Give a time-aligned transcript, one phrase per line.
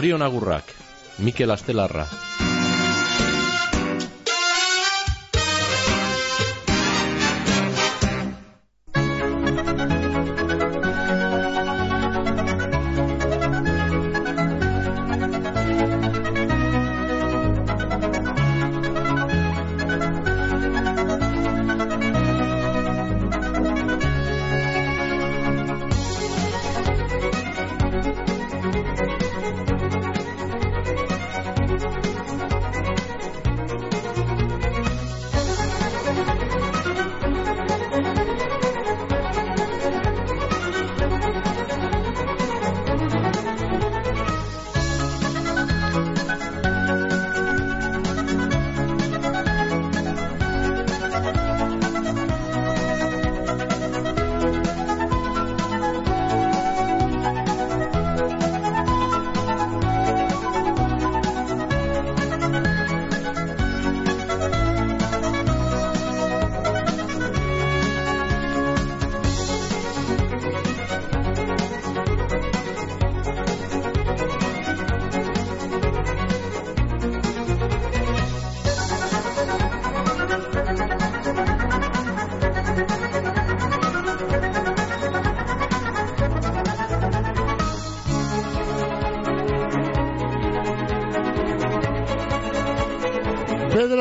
[0.00, 0.64] Zorion agurrak,
[1.18, 2.29] Mikel Astelarra.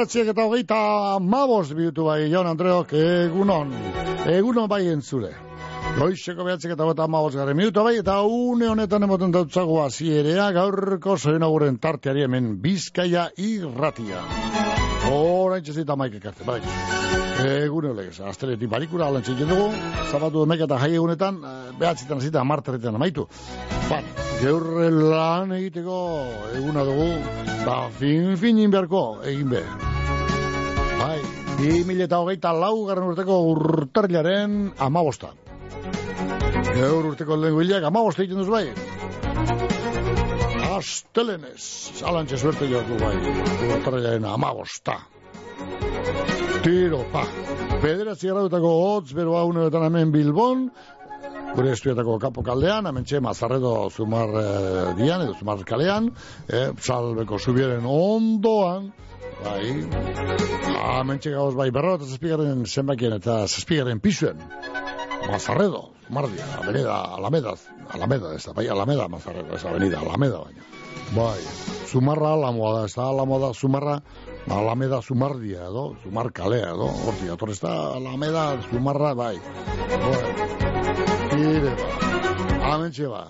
[0.09, 0.77] Bederatziak eta hogeita
[1.21, 3.69] mabos bihutu bai, Jon Andreok, egunon,
[4.25, 5.30] egunon bai entzule.
[5.99, 11.14] Goizeko behatzik eta hogeita mabos garen minutu bai, eta une honetan emoten dautzago azierea, gaurko
[11.15, 14.23] zoen aguren tarteari hemen bizkaia irratia.
[15.11, 16.58] Horain txezita maik ekarte, bai.
[17.45, 19.70] Egun holegez, asteleti barikura alantzik dugu,
[20.09, 23.27] zabatu emek eta jai egunetan, eh, behatzitan zita amartaretan amaitu.
[23.91, 24.02] Ba,
[24.41, 24.65] gaur
[25.14, 26.02] lan egiteko
[26.64, 27.11] eguna dugu,
[27.61, 29.05] ba, fin finin beharko
[29.36, 29.64] egin be.
[30.99, 31.20] Bai,
[31.55, 35.30] bi mila eta hogeita lau garren urteko urtarriaren amabosta.
[36.76, 38.65] Gaur urteko lehen guiliak amabosta egiten duz bai.
[40.76, 41.64] Astelenez,
[42.09, 43.15] alantxe suerte joatu bai,
[43.70, 44.98] urtarriaren amabosta.
[46.65, 47.23] Tiro, pa.
[47.80, 50.67] Bederatzi gradutako hotz, bero hau honetan hemen Bilbon,
[51.55, 56.11] gure estuetako kapo kaldean, hemen txe mazarredo zumar eh, dian, edo zumar kalean,
[56.52, 58.92] eh, salbeko subieren ondoan,
[59.44, 59.64] bai,
[61.00, 64.39] hemen txe gauz bai berro eta zazpigaren zenbakien eta zazpigaren pisuen,
[65.27, 67.55] mazarredo, zumardia, avenida, alameda,
[67.94, 70.61] alameda, ez da, bai, alameda mazarredo, ez avenida, alameda baina.
[71.16, 71.39] Bai,
[71.89, 74.02] zumarra alamoa da, ez da alamoa da, zumarra,
[74.50, 79.38] Alameda Zumardia edo, Zumar kalea edo, horti, ator ez da Alameda Zumarra, bai.
[79.38, 79.39] Bai,
[81.38, 81.88] ire, ba.
[82.73, 83.27] Amentxe ba.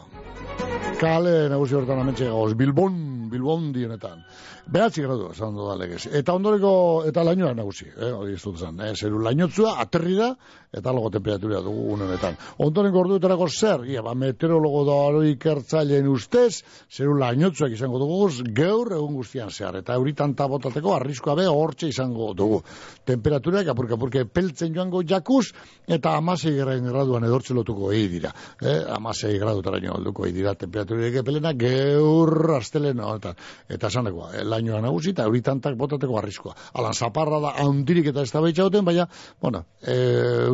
[1.00, 2.94] Kale nagusi hortan amentxe gauz, Bilbon,
[3.30, 4.24] Bilbon dienetan.
[4.70, 6.06] Behatzi gradu, esan da legez.
[6.20, 6.72] Eta ondoreko,
[7.10, 10.34] eta lainoa nagusi, eh, hori ez dut zen, eh, zeru lainotzua, aterri da,
[10.72, 12.38] eta logo temperatura dugu unenetan.
[12.62, 18.94] Ondoren gorduetarako zer, ia, ba, meteorologo da aroi ikertzaileen ustez, zeru lainotzuak izango dugu, geur
[18.94, 22.62] egun guztian zehar, eta euritan tabotateko arriskoa be hortxe izango dugu.
[23.10, 25.48] Temperaturak apurka apurka peltzen joango jakuz,
[25.88, 28.34] eta amasei garen graduan edortze lotuko egi dira.
[28.62, 33.34] Eh, amasei gradutara nio alduko egi dira temperaturak epelena, geur astelena, eta,
[33.70, 36.56] eta sanekoa, eh, lainoa nagusi, eta euritantak botateko arriskoa.
[36.78, 38.42] Alan, zaparra da handirik eta ez da
[38.86, 39.08] baina,
[39.42, 39.96] bueno, e,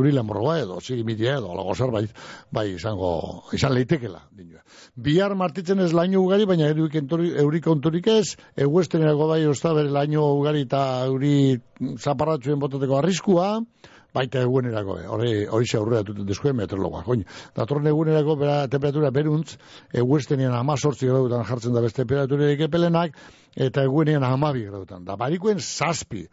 [0.05, 2.11] eurile morroa edo, zigimitia edo, alago zerbait,
[2.53, 3.09] bai, izango,
[3.57, 4.21] izan leitekela.
[4.35, 4.61] Dinua.
[4.95, 10.65] Bihar martitzen ez laino ugari, baina eurik onturik ez, eguestenerako bai osta bere laino ugari
[10.67, 11.35] eta euri
[11.97, 13.49] zaparratxuen botateko arriskua,
[14.15, 17.25] baita egunerako, eh, hori hori se aurrera duten deskuen meteorologoa, join.
[17.57, 19.57] Datorren egunerako bera temperatura beruntz,
[19.91, 23.17] eguestenean 18 gradutan jartzen da beste temperatura ekepelenak
[23.55, 25.05] eta egunean 12 gradutan.
[25.07, 26.25] Da barikuen zazpi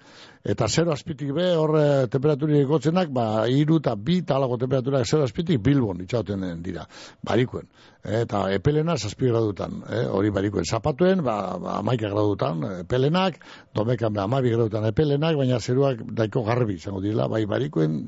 [0.42, 5.22] eta 0 azpitik be hor eh, temperaturi egotzenak, ba 3 eta 2 talago temperatura 0
[5.28, 6.86] azpitik Bilbon itxauten dira.
[7.22, 7.68] Barikuen.
[8.02, 13.38] Eta epelena zazpi gradutan, eh, hori barikuen zapatuen, ba, ba amaika gradutan epelenak,
[13.74, 18.00] domekan be amabi gradutan epelenak, baina zeruak daiko garbi izango dira, bai barikuen,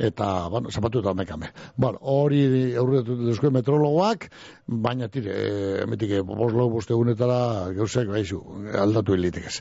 [0.00, 1.50] eta, bueno, zapatu eta mekame.
[1.76, 2.40] Bueno, hori
[2.80, 4.26] aurretu duzko metrologoak,
[4.86, 8.40] baina tire, e, emetik, boslo boste egunetara gauzek, baizu,
[8.80, 9.58] aldatu elitekez.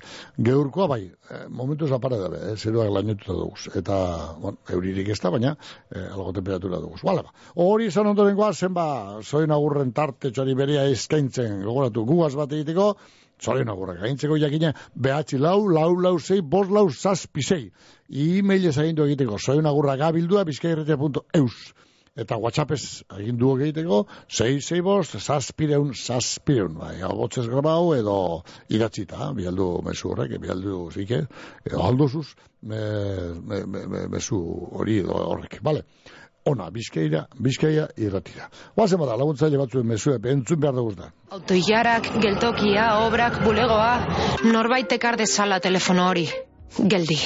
[0.50, 3.68] Geurkoa, bai, e, momentu zapare dabe, eh, zeruak lainetuta duguz.
[3.76, 4.00] Eta,
[4.40, 5.56] bueno, euririk ez da, baina,
[5.92, 7.02] e, algo temperatura duguz.
[7.04, 7.36] Bala, ba.
[7.56, 8.88] Hori izan ondoren goa, zenba,
[9.24, 12.94] zoin agurren tarte txori beria eskaintzen, gogoratu, gugaz bat egiteko,
[13.40, 17.62] Zorion agurrak, gaintzeko jakina, behatzi lau, lau, lau, zei, bost lau, zazpi zei.
[18.10, 21.60] E-mailez agindu egiteko, zorion agurrak abildua, bizkairretea.eus.
[22.20, 26.76] Eta WhatsAppez agindu egiteko, zei, zei bost, zazpireun, zazpireun.
[26.82, 28.18] Bai, hau botzez grabau edo
[28.76, 31.24] idatzita, bialdu mesu horrek, bialdu zike,
[31.64, 32.28] edo aldozuz,
[32.62, 32.82] me,
[33.40, 34.42] me, me, me, mesu
[34.82, 35.86] hori edo horrek, bale?
[36.50, 38.48] Ona, bizkaira, bizkaia irratira.
[38.76, 41.12] Oazen bada, laguntzaile batzuen mesue, entzun behar dugu da.
[41.38, 43.92] Autoilarak, geltokia, obrak, bulegoa,
[44.50, 46.26] norbait ekar dezala telefono hori.
[46.94, 47.20] Geldi,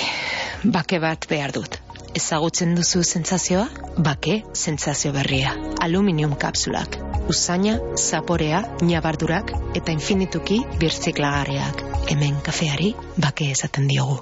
[0.75, 1.80] bake bat behar dut.
[2.14, 3.64] Ezagutzen duzu sentsazioa?
[4.08, 5.56] Bake, sentsazio berria.
[5.81, 7.00] Aluminium kapsulak.
[7.31, 11.81] Usaina, zaporea, nabardurak eta infinituki birtziklagarriak.
[12.12, 14.22] Hemen kafeari, bake esaten diogu.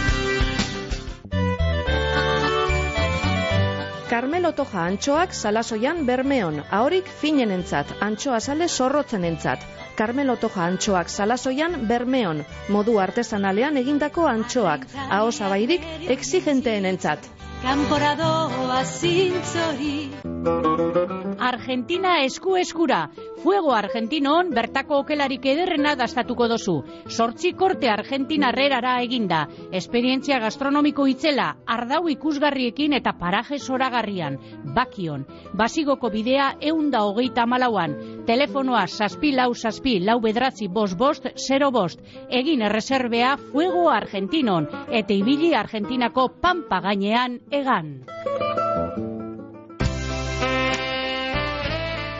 [4.11, 9.63] Carmelo Toja antxoak salasoian bermeon, ahorik finenentzat, antxoa sale zorrotzenentzat.
[9.95, 14.87] Carmelo Toja antxoak salasoian bermeon, modu artesanalean egindako antxoak,
[16.17, 17.29] exigenteenentzat.
[17.61, 20.09] Kanporadoa zintzori
[21.41, 23.09] Argentina esku eskura.
[23.43, 26.75] Fuego Argentinon bertako okelarik ederrena dastatuko dozu.
[27.09, 29.43] Sortzi korte Argentina herrerara eginda.
[29.71, 34.37] Esperientzia gastronomiko itzela Ardau ikusgarriekin eta paraje zoragarrian.
[34.75, 35.25] Bakion.
[35.57, 41.99] Basigoko bidea eunda hogeita malauan Telefonoa saspi lau saspi lau bedratzi bost bost zero bost
[42.29, 48.05] Egin erreserbea Fuego Argentinon Eta ibili Argentinako pampa gainean egan.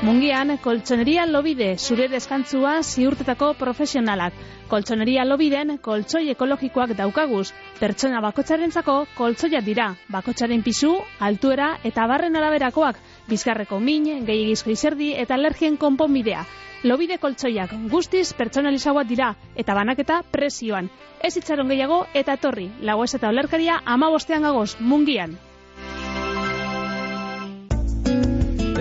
[0.02, 4.34] Mungian, koltsoneria lobide, zure deskantzua ziurtetako profesionalak.
[4.68, 7.52] Koltsoneria lobiden, koltsoi ekologikoak daukaguz.
[7.80, 9.92] Pertsona bakotxarentzako koltsoiak dira.
[10.10, 12.98] Bakotxaren pisu, altuera eta barren araberakoak.
[13.32, 16.44] Bizkarreko min, gehiagizko izerdi eta alergien konponbidea.
[16.84, 20.90] Lobide koltsoiak guztiz pertsonalizauak dira eta banaketa presioan.
[21.24, 22.68] Ez itxaron gehiago eta etorri.
[22.82, 25.38] Lagoez eta olerkaria ama bostean gagoz, mungian.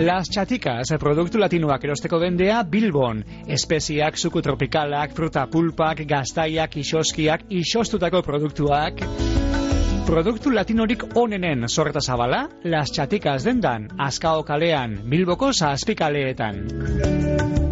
[0.00, 3.20] Las Chaticas, produktu latinoak erosteko dendea Bilbon.
[3.46, 9.04] Espeziak, suku tropikalak, fruta pulpak, gaztaiak, isoskiak, isostutako produktuak.
[10.10, 17.69] Produktu latinorik onenen sorreta zabala, Las Chaticas dendan, Azkao kalean, Bilboko zazpikaleetan.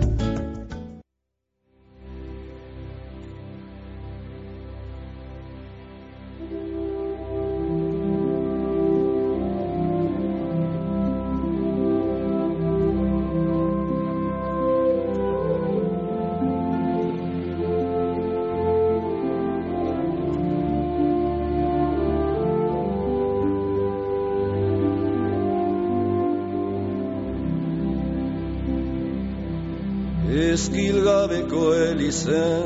[32.28, 32.57] sun.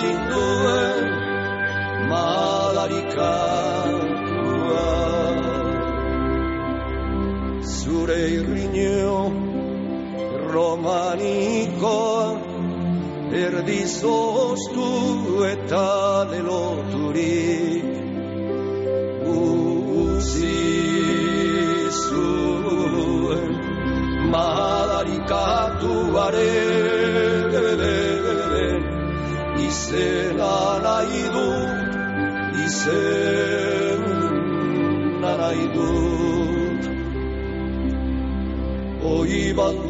[0.00, 1.04] Zinduen
[2.10, 4.86] malarikatua
[7.72, 9.10] zure irriño
[10.52, 12.24] romanikoa
[13.42, 14.88] erdi zoztu
[15.50, 15.90] eta
[16.32, 17.84] deloturik
[19.36, 20.56] utzi
[22.00, 23.52] zuen
[24.32, 26.69] madarikatuaren
[29.90, 31.82] izena nahi dut
[32.64, 34.20] izena
[35.40, 36.82] nahi dut
[39.10, 39.88] Oi bandor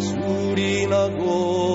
[0.07, 1.74] zuri nagozu.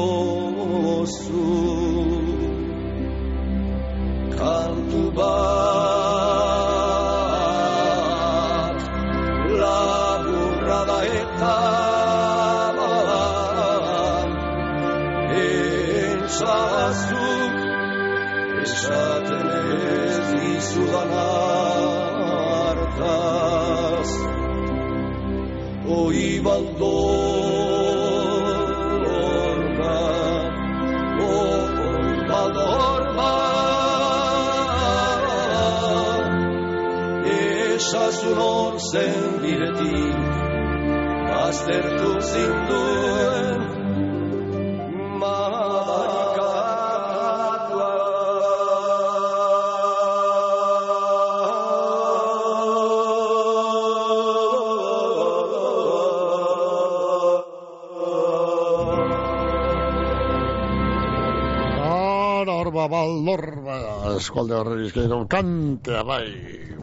[64.21, 66.27] Eskualde horre bizkaiko kantea bai,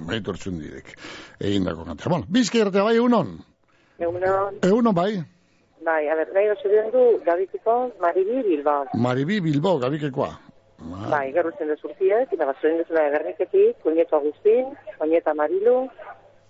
[0.09, 0.93] meitu hartzun direk,
[1.39, 2.11] egin dako kantea.
[2.11, 3.37] Bueno, bizkairtea bai, egunon,
[3.97, 5.11] Egunon, egunon bai,
[5.87, 8.85] bai, a ber, nahi oso du, gabituko, Maribi Bilbao.
[8.93, 10.33] Maribi Bilbao, gabikekoa.
[11.09, 15.77] Bai, gerru zen dezurtiek, eta bazoen dezuna egerriketik, Kuñeto Agustin, Oñeta Marilu,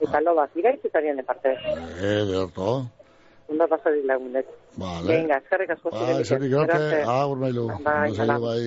[0.03, 1.56] eta loba, iraitzitarien de parte.
[2.01, 2.82] Ederto,
[3.48, 4.46] Ondo pasari lagunet.
[4.75, 5.08] vale.
[5.08, 6.20] Venga, eskerrik asko ziren.
[6.22, 7.68] esatik gerte, agur mailu.
[7.68, 8.36] Bai, Bai, hala.
[8.44, 8.63] bai,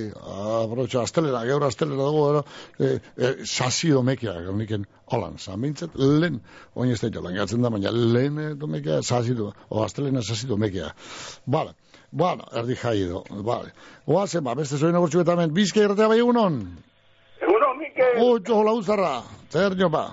[0.64, 2.44] aprotxa, astelera, gaur astelera dago, ero,
[2.80, 4.32] eh, eh, sasi domekia,
[4.62, 6.40] niken, holan, zamintzat, lehen,
[6.74, 10.48] oin ez da jolan, gatzen da, baina lehen eh, domekia, sasi do, o astelena sasi
[10.48, 10.94] domekia.
[11.46, 11.74] Vale,
[12.10, 13.74] bueno, erdi jai do, vale.
[14.06, 16.56] Oazen, ba, beste zoin eta hemen, bizka irtea bai egunon?
[17.40, 18.16] Egunon, Mikel.
[18.24, 20.08] Ocho, hola, uzarra, zer nio ba?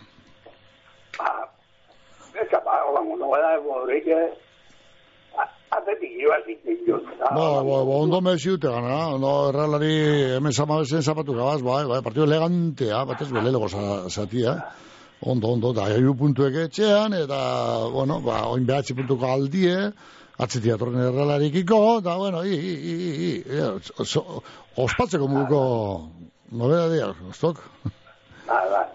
[2.35, 4.46] Esa pa, hola, no va a dar
[5.77, 6.97] Atetik joa zitzen jo.
[7.19, 9.93] Ba, ba, ondo meziute gana, ondo erralari
[10.37, 14.55] hemen zamabezen zapatu gabaz, bai, bai, partido elegantea, batez belelego za- zatia,
[15.21, 17.39] ondo, ondo, da, hiru puntuek etxean, eta,
[17.93, 19.75] bueno, ba, oin behatzi puntuko aldie,
[20.37, 22.95] atzetik atorren erralarikiko, da, bueno, i, i, i,
[23.27, 23.29] i,
[23.59, 24.41] i, so-
[24.77, 25.61] ospatzeko muguko
[26.51, 27.61] nobeda ostok?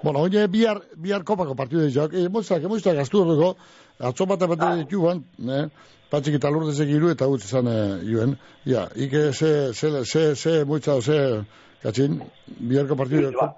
[0.03, 3.53] Bueno, oine bihar, bihar kopako partidu ditxak, e, moitzak, moitzak astu horreko,
[4.03, 5.67] atzo bat bat dituan, ne,
[6.13, 8.37] patxik eta lurdezek iru eta utz izan e, juen,
[8.69, 11.19] ja, ike ze, ze, ze, ze, moitza, ze,
[11.83, 12.19] katxin,
[12.61, 13.57] biharko partidu, kop,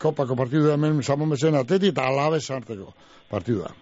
[0.00, 2.94] kopako partidu hemen samon bezen ateti eta alabez arteko
[3.30, 3.74] partidua.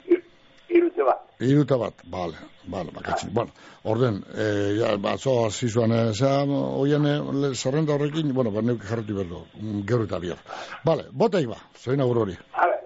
[0.71, 1.23] Irute bat.
[1.41, 3.31] Iruta bat, bale, bale, bakatxin.
[3.35, 3.55] Bueno,
[3.95, 4.51] orden, e,
[4.81, 7.17] ja, batzo hasi zuen, e, zera, oien e,
[7.55, 10.43] zerrenda horrekin, bueno, ba, neuk jarratu berdo, mm, gero eta bihar.
[10.85, 12.39] Bale, botaik ba, zoin agur hori.
[12.53, 12.81] A ver,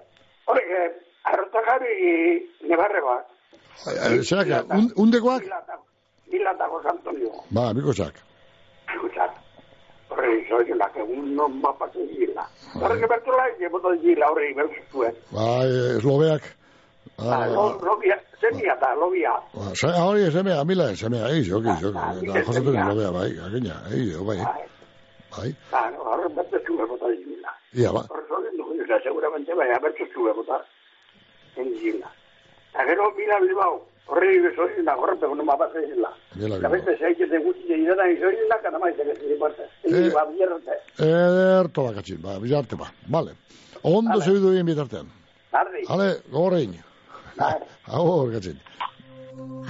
[0.45, 0.91] horrek, eh,
[1.33, 1.95] arrotakari
[2.69, 3.34] nebarregoak.
[3.83, 5.43] Zera, un, undekoak?
[6.31, 7.31] Milatako Antonio.
[7.51, 8.15] Ba, bikosak.
[8.93, 9.29] Escuchar.
[10.09, 12.45] Horrek, soy la que un non va pa gila.
[12.81, 15.15] Horrek, bertola, que boto gila, horrek, bertuzuen.
[15.31, 16.43] Ba, e, eslobeak.
[17.17, 19.31] Ba, Ah, lo- lobia, zemia da, lobia.
[19.53, 21.97] ba, ah, hori, semea, mila, semea, eiz, joki, joki.
[22.23, 24.37] Eta jasotu lobea, bai, agina, eiz, bai.
[25.35, 27.51] Bai, Ah, no, horrek bertuzuen bota gila.
[27.73, 28.01] ia, ba.
[28.09, 30.59] Horrek, horrek, no, seguramente, baina bertuzuen bota
[31.57, 32.09] en gila.
[32.75, 33.75] Eta gero, mila bilbao,
[34.07, 36.11] horrek, soy la horrek, pero no me pasa gila.
[36.35, 39.03] Bila, A veces hay que te guste y nada, y soy la cara más de
[39.03, 39.63] que se parte.
[39.83, 40.07] Eh.
[40.07, 40.71] Y va vierte.
[40.97, 42.91] Ederto bakatxin, ba, bilarte ba.
[43.07, 43.31] Bale.
[43.81, 45.07] Ondo zebidu egin bitartean.
[45.51, 45.83] Tarde.
[45.87, 46.75] Ale, gogorrein.
[47.87, 48.59] Agur, katxin.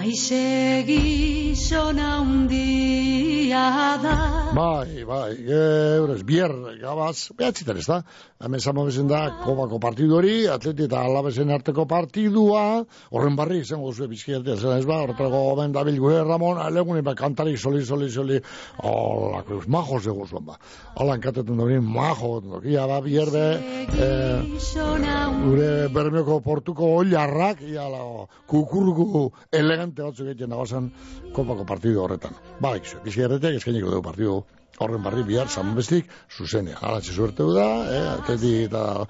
[0.06, 3.64] Aize gizona undia
[4.04, 4.14] da.
[4.54, 7.98] Bai, bai, geurez, bier, gabaz, behatzitan ez da.
[8.46, 14.12] Hemen zamogezen da, kobako partidu hori, atleti eta alabesen arteko partidua, horren barri, izango zuen
[14.12, 18.38] bizkiatea, zen ez ba, horretako ben dabil gure Ramon, alegune, ba, kantari, soli, soli, soli,
[18.84, 20.60] hola, cruz, majo zego zuen, ba.
[21.00, 23.46] Hola, enkatetan da majo, ia, ba, bier, be,
[23.98, 24.38] eh,
[25.48, 28.06] gure bermeoko portuko oilarrak, ia, la,
[28.48, 29.32] kukurruku
[29.96, 30.92] elegante batzuk egiten nagozan
[31.34, 32.36] kopako partidu horretan.
[32.60, 34.44] Ba, ikizu, bizkiateak eskainiko dugu partidu
[34.78, 36.78] horren barri bihar zanbestik zuzenea.
[36.82, 39.06] Alatxe suerte da, eh, atleti eta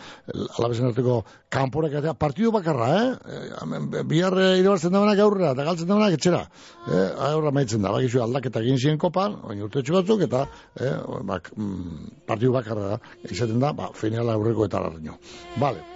[0.60, 3.15] alabesen arteko kanporak eta partidu bakarra, eh?
[3.25, 6.44] eh bihar eh, irabazten damenak aurrera, eta galtzen damenak etxera.
[6.86, 10.46] Eh, aurra maitzen da, bakizu aldaketa egin ziren kopan, baina urte batzuk, eta
[10.80, 13.01] eh, bak, mm, partidu bakarra da,
[13.32, 15.18] izaten da, ba, finala aurreko eta larrino.
[15.58, 15.95] Vale.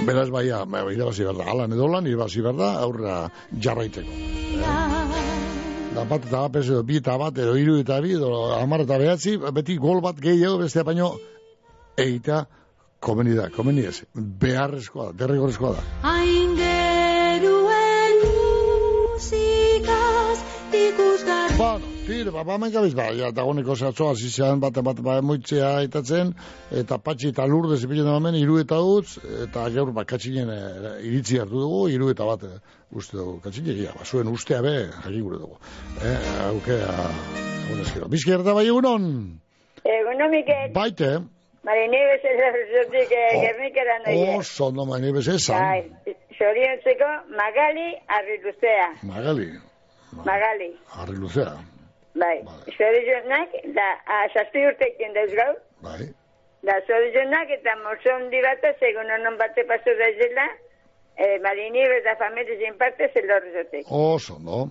[0.00, 3.30] Beraz, baia, ba, irabazi behar da, alan edo lan, irabazi behar da, aurra
[3.60, 4.10] jarraiteko.
[5.92, 8.98] Da bat eta bat, edo, bi eta bat, edo iru eta bi, edo amar eta
[8.98, 11.12] behatzi, beti gol bat gehiago beste baino
[12.00, 12.46] eita
[13.02, 15.82] komeni da, komeni ez, beharrezkoa da, derrigorezkoa da.
[16.14, 17.46] Aingeruen
[19.12, 20.38] musikaz
[20.72, 25.70] ikusgarri Bueno, tire, ba, ba, gabiz, ba, ja, dagoneko zatzoa, zizean, bat, bat, ba, moitzea
[25.80, 26.34] aitatzen,
[26.82, 29.16] eta patxi eta lurde zipilen da hemen, iru eta utz,
[29.46, 30.58] eta gaur, ba, katxinen e,
[31.08, 32.60] iritzi hartu dugu, iru eta bat, e,
[33.00, 35.56] uste dugu, katxinen, ja, ba, zuen ustea be, jaki gure dugu.
[36.04, 36.18] Eh,
[36.50, 36.92] aukea,
[37.72, 38.10] unezkero.
[38.12, 39.08] Bizki erda bai egunon,
[39.82, 40.72] Eguno, Mikel.
[40.76, 41.14] baite,
[41.62, 43.40] Mare Nieves ez errezutik Oh.
[43.40, 44.36] gernikera noie.
[44.38, 48.88] oso, no, mani bez esan, Bai, zoriontzeko Magali Arriluzea.
[49.06, 49.46] magali,
[50.26, 50.70] Magali.
[51.20, 51.52] luzea,
[52.14, 52.42] Bai,
[52.76, 55.54] zorionak, da, a, zazpi urtekin dauz gau.
[55.82, 56.08] bai,
[56.62, 60.44] Da, zorionak eta morso handi bat, segun honon bate pasu da zela,
[61.16, 63.84] eh, Mari Nieves da familia zin parte zel horrezotek.
[63.90, 64.68] oso, no,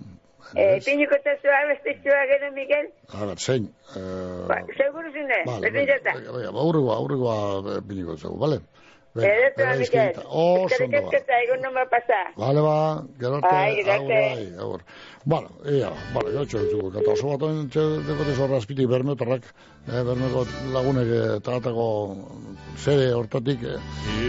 [0.56, 2.88] Eh, piniko tazua bestetxua gero, Miguel?
[3.14, 6.12] a ber, zein, eh, Ba, seguru zine, Vale, berdin jata.
[6.16, 8.58] venga, venga, aurregoa, aurregoa piniko zego, vale?
[9.14, 10.14] Eretu, bera Miguel.
[10.24, 12.32] Oso esketa, egun non ba pasa.
[12.36, 14.50] Vale, ba, gero arte, Bai,
[15.24, 19.44] Bueno, ia, vale, gero txo ditugu, eta oso bat oin dekote zorra azpitik bermeotarrak,
[19.86, 20.42] eh, bermeoko
[20.74, 21.84] lagunek eh, tagatako
[22.74, 23.76] zede hortatik, eh,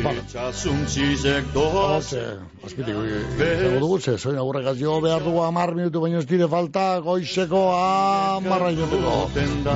[0.06, 0.22] vale.
[0.22, 2.22] Itxasuntzizek Hortze,
[2.62, 3.00] azpitik,
[3.40, 7.64] zego dugu, ze, zoin agurrekaz jo behar dugu amar minutu, baino ez dire falta, goizeko
[7.74, 9.16] amarra inoteko.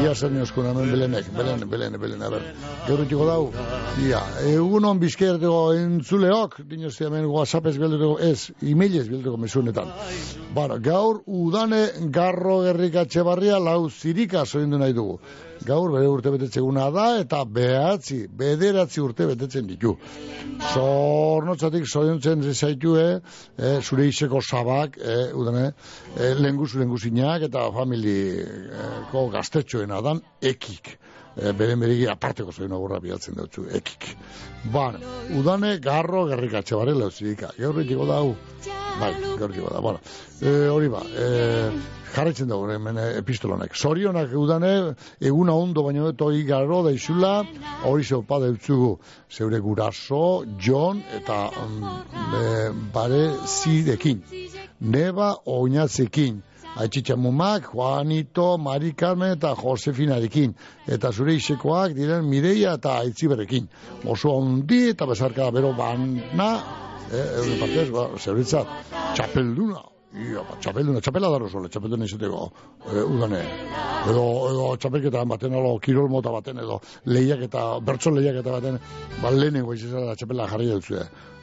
[0.03, 2.45] Ia zer nioskun, hemen belenek, belen, belen, belen, a ber,
[2.85, 3.41] gero txiko dau,
[4.05, 4.21] ia,
[4.53, 9.89] egunon bizkerteko entzuleok, dinozti hemen whatsappez bilduteko, ez, emailez bilduteko mesunetan.
[10.57, 11.83] Bara, gaur udane
[12.15, 15.19] garro gerrikatxe barria lau zirika zoindu nahi dugu.
[15.69, 19.93] Gaur bere urte betetzeguna da eta behatzi, bederatzi urte betetzen ditu.
[20.71, 23.05] Zornotzatik zoriontzen zaitue,
[23.57, 25.65] eh, zure iseko sabak, eh, udane,
[26.17, 30.97] eh, lenguzu lenguzinak eta familiko gaztetxoena dan ekik.
[31.37, 34.07] Eh, beren beregi aparteko zoin agurra bialtzen dutzu, ekik.
[34.73, 35.03] Bane,
[35.37, 37.51] udane garro gerrikatxe bare leuzirika.
[37.59, 38.33] Gaur ditiko da hau,
[38.99, 39.83] bai, gaur ditiko da.
[39.85, 40.01] Bueno,
[40.41, 41.69] eh, hori ba, eh,
[42.15, 43.75] jarraitzen dugu hemen epistolonek.
[43.77, 44.73] Zorionak udane,
[45.21, 47.33] eguna ondo baino eto igaro da izula,
[47.85, 48.97] hori zeupa deutzugu
[49.29, 51.95] zeure guraso, John eta mm,
[52.41, 52.45] e,
[52.93, 54.23] bare zirekin.
[54.79, 56.41] Neba oinatzekin.
[56.77, 60.53] Aitxitxamumak, Juanito, Mari Carmen eta Josefinarekin.
[60.87, 63.67] Eta zure isekoak diren Mireia eta Aitziberekin.
[64.05, 66.49] Oso ondi eta bezarka bero bana,
[67.11, 68.73] eh, euren partez, ba, zeuritzat,
[69.15, 69.83] txapelduna.
[70.17, 72.43] Ia, ba, txapelduna, txapela daro zole, txapelduna izateko,
[72.87, 73.41] eh, udane.
[74.07, 78.79] Edo, edo txapelketa baten, edo kirol mota baten, edo lehiak eta, bertso lehiak eta baten,
[79.21, 80.93] ba, lehenengo izizara txapela jarri dut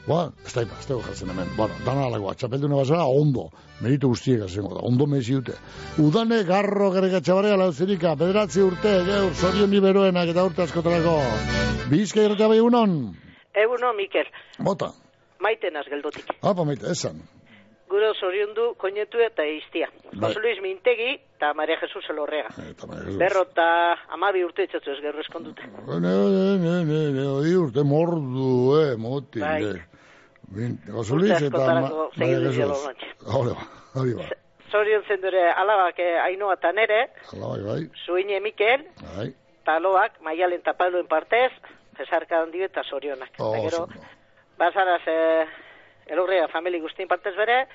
[0.05, 1.47] Ba, ez da, ez da jartzen hemen.
[1.57, 3.47] Bueno, dana alagoa, txapelduna bazara, ondo.
[3.81, 5.55] Meritu guztiek azengo da, ondo mezi dute.
[5.99, 11.15] Udane garro gerrekatxe barria lauzirika, bederatzi urte, geur, zorion beroenak eta urte askotarako.
[11.89, 12.93] Bizka irratia bai egunon?
[13.55, 14.91] Eguno, Mikel, Bota,
[15.41, 16.29] maiten az geldotik.
[16.41, 17.21] apa maite, esan.
[17.89, 19.87] Gure zoriondu koinetu eta iztia.
[20.13, 20.29] Bai.
[20.29, 22.49] Jose Luis Mintegi eta Maria Jesus Elorrega.
[22.69, 23.19] Eta Maria Jesus.
[23.19, 23.67] Berro eta
[24.13, 25.61] amabi urte etxatu ez gerro eskondute.
[25.87, 28.49] Ne, ne, ne, ne, ne, odi urte mordu,
[28.81, 29.61] eh, moti, Bai.
[30.55, 30.59] Eh.
[30.59, 32.85] Bin, Josoliz eta askotarako Ma- segidu Maria zielo Jesus.
[32.87, 33.07] bantxe.
[33.37, 33.67] Hori ba,
[33.99, 34.23] hori ba.
[34.71, 38.83] Zorion zen dure alabak eh, ainoa nere, Hala bai, zuine Mikel,
[39.15, 39.33] bai.
[39.61, 41.51] eta aloak maialen eta paluen partez,
[41.99, 43.29] esarka handi eta zorionak.
[43.39, 43.87] Oh, gero, oso.
[44.57, 45.45] bazaraz eh,
[46.07, 47.67] Elorrega famili guztien partez bere,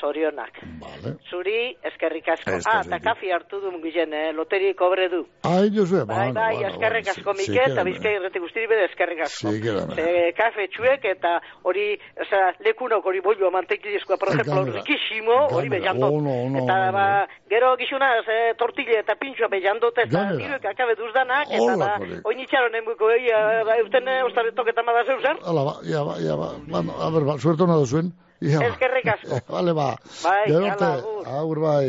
[0.00, 0.58] zorionak.
[0.80, 1.16] Vale.
[1.30, 2.52] Zuri, eskerrik asko.
[2.58, 2.68] Eskerrik.
[2.70, 4.32] Ah, eta kafi hartu du mugizen, eh?
[4.36, 5.24] loteri kobre du.
[5.48, 8.66] Ai, Josue, Bai, bueno, bai, bueno, eskerrik bueno, asko, sí, Mikel, eta bizkai irreti guztiri
[8.70, 9.52] bere eskerrik asko.
[9.96, 10.06] Ze,
[10.38, 11.34] kafe txuek eta
[11.68, 11.86] hori,
[12.26, 16.12] oza, lekunok hori bolloa mantekilezkoa, por ejemplo, rikisimo, hori Gainera, bellando.
[16.20, 16.92] ono, ono, eta, ono.
[16.92, 17.08] ba,
[17.50, 21.90] gero gizuna, ze, tortille eta pintxoa bellandote, eta diruek akabe duzdanak, eta, ba,
[22.24, 23.26] oin itxaron enbuko, ei,
[23.66, 26.52] ba, eusten, eh, ostaretok eta madaz eusen, Hala, ba, ya ba, ya ba.
[26.68, 28.12] Bueno, a ver, ba, suerte hona duzuen.
[28.12, 28.66] Ya ba.
[28.70, 29.40] Eskerrik asko.
[29.54, 29.90] Vale, ba.
[30.22, 31.22] Bai, Gero.
[31.26, 31.88] Agur, bai.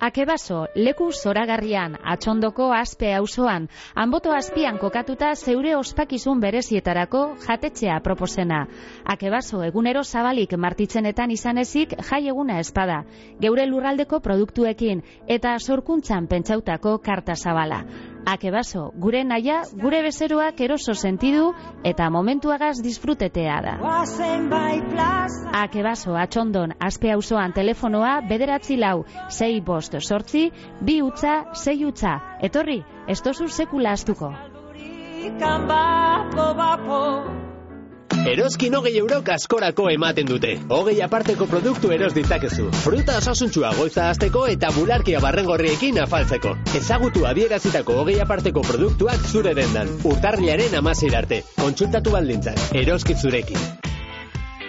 [0.00, 8.62] Akebaso, leku zoragarrian, atxondoko aspe auzoan, anboto azpian kokatuta zeure ospakizun berezietarako jatetxea proposena.
[9.04, 13.02] Akebaso, egunero zabalik martitzenetan izan ezik jai eguna espada,
[13.44, 17.84] geure lurraldeko produktuekin eta sorkuntzan pentsautako karta zabala.
[18.26, 21.52] Akebaso, gure naia, gure bezeroak eroso sentidu
[21.84, 23.74] eta momentuagaz disfrutetea da.
[25.60, 32.18] Akebaso atxondon aspe auzoan telefonoa bederatzi lau, sei bost sortzi, bi utza, sei utza.
[32.40, 34.34] Etorri, ez tozu sekula astuko.
[38.30, 40.52] Eroskin hogei eurok askorako ematen dute.
[40.76, 42.68] Hogei aparteko produktu eros ditzakezu.
[42.84, 46.56] Fruta osasuntsua goiza azteko eta bularkia barrengorriekin afaltzeko.
[46.76, 49.92] Ezagutu adierazitako hogei aparteko produktuak zure dendan.
[50.04, 51.42] Urtarrilaren amazeir arte.
[51.60, 52.60] Kontsultatu baldintzak.
[52.82, 53.70] Eroski zurekin.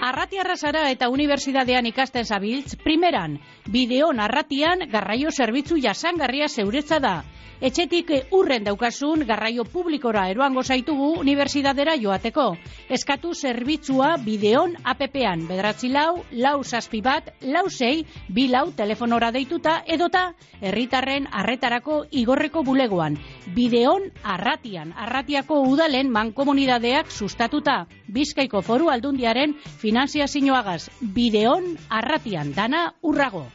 [0.01, 3.35] Arrati arrasara eta unibertsitatean ikasten zabiltz, primeran,
[3.67, 7.21] bideon arratian garraio zerbitzu jasangarria zeuretza da.
[7.61, 12.45] Etxetik eh, urren daukasun garraio publikora eroango zaitugu unibertsitatera joateko.
[12.89, 18.01] Eskatu zerbitzua bideon APP-an, bederatzi lau, lau zazpi bat, lau sei,
[18.33, 20.23] bi lau telefonora deituta edota
[20.59, 23.19] herritarren arretarako igorreko bulegoan.
[23.53, 27.83] Bideon arratian, arratiako udalen mankomunidadeak sustatuta.
[28.09, 29.53] Bizkaiko foru aldundiaren
[29.85, 30.87] finanziazioagaz.
[31.13, 33.45] Bideon arratian, dana urrago.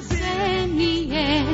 [0.00, 1.46] Zenien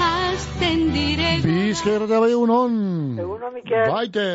[0.00, 2.74] azten dire Bizkairra bai egunon.
[3.18, 3.90] Egunon, Mikel.
[3.90, 4.26] Baite.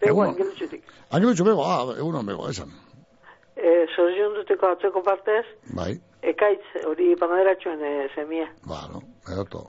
[0.00, 0.28] Bego, Egunon.
[0.34, 0.82] angelutxutik.
[1.10, 2.70] Angelutxo bego, ah, egunon bego, esan.
[3.56, 5.44] E, Zorzion duteko atzeko partez,
[5.76, 8.46] Bai, ekaitz hori panaderatxoen e, semia.
[8.64, 9.64] bueno, edo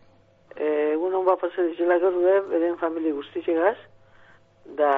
[0.55, 2.19] E, egunon bat pase dizela gero
[2.51, 3.77] beren famili guztitxegaz,
[4.77, 4.91] da,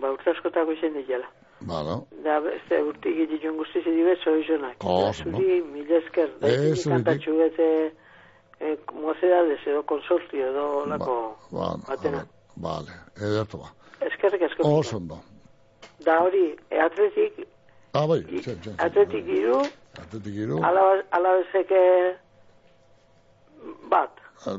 [0.00, 1.26] ba, urte askotako izen dizela.
[1.60, 4.76] Bueno, Da, beste urte gititxun guztitxe dibe, zoizonak.
[4.84, 7.68] Oso, Da, zuri, mila esker, da, Ez, ez, kantatxu bete,
[8.60, 11.16] e, mozedades edo konsortio edo lako
[11.50, 12.24] bueno, batena.
[12.56, 13.72] vale, edo ba.
[14.06, 14.62] Eskerrik asko.
[14.78, 15.18] Oso ondo.
[16.04, 17.46] Da hori, e, atletik,
[17.94, 18.74] Ah, bai, txen, txen.
[18.78, 19.58] atletik iru,
[19.98, 21.30] Atletik iru, Ala, ala
[23.90, 24.10] bat.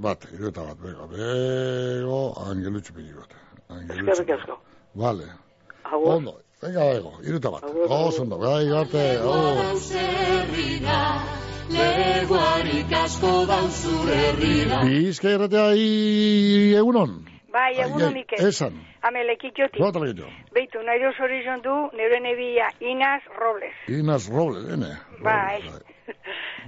[0.02, 3.32] bat, iru eta bat, bego, bego, angelutxo pili bat.
[3.70, 4.58] Eskerrik asko.
[4.96, 5.24] Vale.
[5.86, 6.14] Agur.
[6.16, 7.64] Ondo, venga, bego, iru eta bat.
[7.88, 9.64] Oso ondo, bai, garte, agur.
[9.96, 11.02] herrira
[11.70, 15.48] Legoarik asko dauzure herrira Bizkairra
[16.80, 17.20] egunon.
[17.54, 18.48] Bai, egunon Mikel.
[18.48, 18.80] Esan.
[19.80, 20.28] Nota legitxo.
[20.54, 23.78] Beitu, nahi duz horizon du, nire nebia Inaz Robles.
[23.88, 24.92] Inas Robles, ene.
[25.24, 25.62] Bai.
[25.64, 25.99] Bai.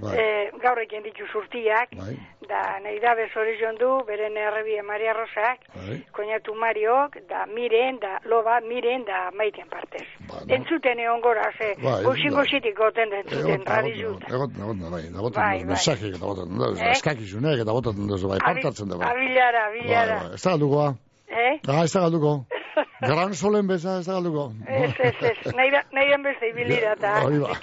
[0.02, 2.16] Eh, gaur egin ditu surtiak, Bai.
[2.48, 6.00] da nahi da bez horizon du, beren errebia Maria Rosak, Bai.
[6.16, 10.06] koñatu Mariok, da Miren, da Loba, Miren, da Maiten partez.
[10.48, 12.38] Entzuten egon gora, ze, Bai, goxin bai.
[12.40, 14.26] goxitik goten entzuten, Egoten, radizuta.
[14.34, 15.58] egoten, egoten, bai, da Bai, botatzen bai.
[15.58, 16.90] duzu, mensajeak eta duzu, Eh?
[16.96, 17.72] eskakizunek eta
[18.08, 19.02] duzu, bai, partatzen dugu.
[19.06, 20.16] Abilara, abilara.
[20.18, 20.94] Bai, bai, ez da galdukoa.
[21.32, 21.60] Eh?
[21.66, 22.32] Ah, ez da galduko.
[23.08, 24.50] Gran solen beza, ez da galduko.
[24.68, 27.56] Ez, ez, ez, nahi, nahi beste ibilira, eta, Hori ba.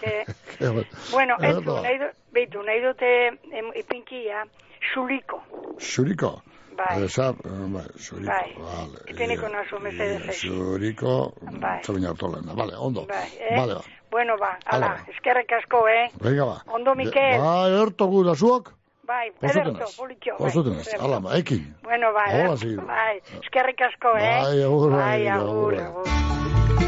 [1.15, 4.45] bueno, Ego, entzu, nahi, du, beitu, nahi dute em, ipinkia,
[4.93, 5.43] xuliko,
[5.79, 6.39] Xuriko.
[6.79, 7.03] Bai.
[7.03, 8.99] Esa, bai, xuriko, bai, vale.
[9.12, 10.36] ipiniko nazu mesedez ez.
[10.39, 11.15] Xuriko,
[11.60, 11.82] Bai.
[11.84, 13.03] txabina hartolena, vale, ondo.
[13.10, 13.55] Bai, eh?
[13.58, 13.97] Vale, ba.
[14.10, 15.05] Bueno, ba, ala, Hala.
[15.13, 16.08] eskerrek asko, eh?
[16.23, 16.62] Venga, ba.
[16.73, 17.36] Ondo, Mikel.
[17.43, 18.71] Bai, erto gu da zuok.
[19.10, 20.36] Bai, ederto, politxo.
[20.38, 21.06] bai, Osutenaz, ederto.
[21.06, 21.63] ala, ba, ekin.
[21.82, 22.86] Bueno, ba, Hola, segidu.
[22.86, 24.36] bai, eskerrik asko, eh?
[24.43, 25.86] Bai, agur, bai, bai, agur, agur, bai.
[25.86, 26.06] agur.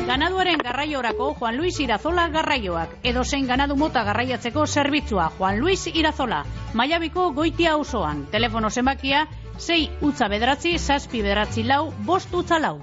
[0.08, 2.90] Ganaduaren garraiorako Juan Luis Irazola garraioak.
[3.04, 6.44] Edo zein ganadu mota garraiatzeko zerbitzua Juan Luis Irazola.
[6.74, 8.26] Maiabiko goitia auzoan.
[8.32, 12.82] Telefono zenbakia 6 utza bederatzi, zazpi bederatzi lau, bost utza lau.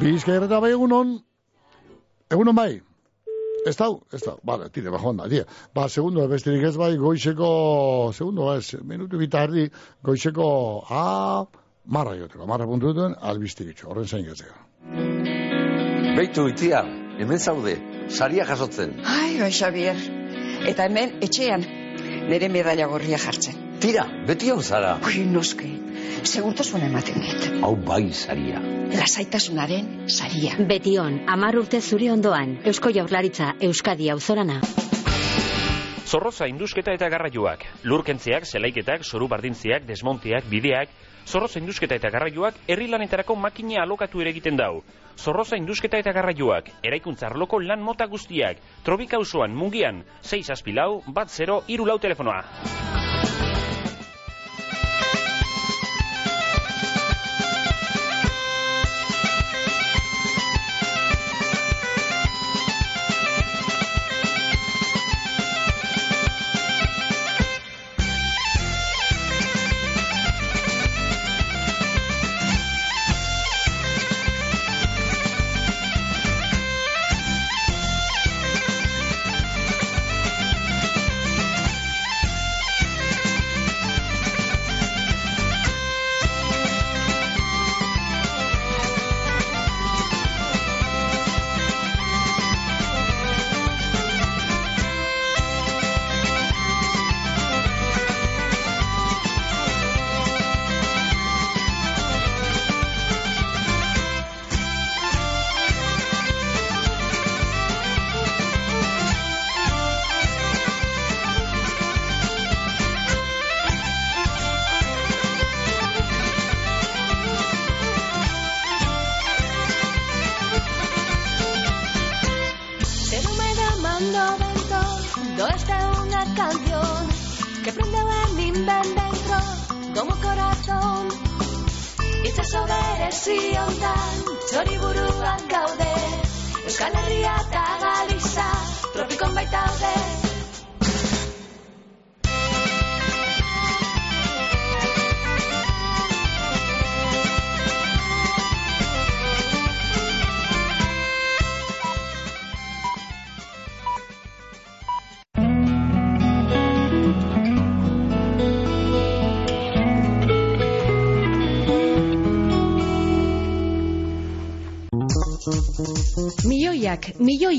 [0.00, 1.18] Bizkaia eta bai egunon.
[2.30, 2.80] Egunon bai.
[3.66, 4.38] Ez dau, ez dau.
[4.46, 5.44] Bale, tire, bajo onda, tire.
[5.74, 7.50] Ba, segundo, bestirik ez bai, goizeko,
[8.16, 9.66] segundo, ez, minutu bitardi,
[10.06, 10.46] goizeko,
[10.88, 11.44] a,
[11.84, 14.56] marra joteko, marra puntu duten, albiztik horren zain getzeko.
[16.16, 16.82] Beitu itia,
[17.20, 17.76] hemen zaude,
[18.08, 18.96] saria jasotzen.
[19.04, 20.00] Ai, bai, Xavier.
[20.68, 21.64] Eta hemen, etxean,
[22.30, 23.56] nire medalla gorria jartzen.
[23.80, 24.98] Tira, beti hau zara.
[25.08, 25.68] Ui, noske,
[26.24, 27.48] segurtasuna ematen dit.
[27.64, 28.60] Hau bai saria.
[28.94, 30.56] Lasaitasunaren saria.
[30.70, 34.60] Betion, amar urte zuri ondoan, Eusko Jaurlaritza, Euskadi auzorana.
[36.10, 40.90] Zorroza indusketa eta garraioak, lurkentzeak, zelaiketak, zoru bardintziak, desmonteak, bideak,
[41.30, 44.82] Zorroza indusketa eta garraioak herri lanetarako makina alokatu ere egiten dau.
[45.16, 51.30] Zorroza indusketa eta garraioak, eraikuntza arloko lan mota guztiak, trobika usoan, mungian, 6 aspilau, bat
[51.30, 52.79] 0, iru lau telefonoa.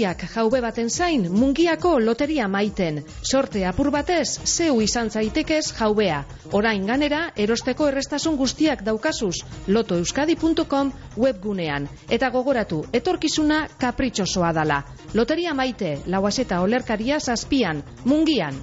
[0.01, 3.03] Milioiak jaube baten zain, mungiako loteria maiten.
[3.21, 6.23] Sorte apur batez, zeu izan zaitekez jaubea.
[6.57, 11.87] Orain ganera, erosteko errestasun guztiak daukazuz, lotoeuskadi.com webgunean.
[12.09, 14.81] Eta gogoratu, etorkizuna kapritxosoa dala.
[15.13, 18.57] Loteria maite, lauazeta olerkaria zazpian, mungian.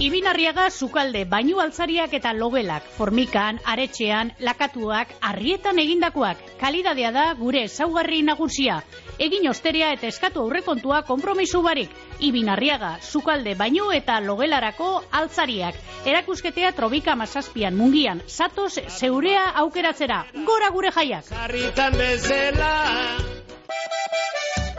[0.00, 6.40] Ibinarriaga sukalde bainu altzariak eta logelak, formikan, aretxean, lakatuak, arrietan egindakoak.
[6.62, 8.78] Kalidadea da gure ezaugarri nagusia.
[9.20, 11.92] Egin osterea eta eskatu aurrekontua konpromisu barik.
[12.30, 14.88] Ibinarriaga sukalde bainu eta logelarako
[15.20, 15.76] altzariak.
[16.08, 18.24] Erakusketea trobika mazazpian mungian.
[18.26, 20.22] Satoz zeurea aukeratzera.
[20.48, 21.28] Gora gure jaiak!
[21.28, 22.72] Sarritan bezala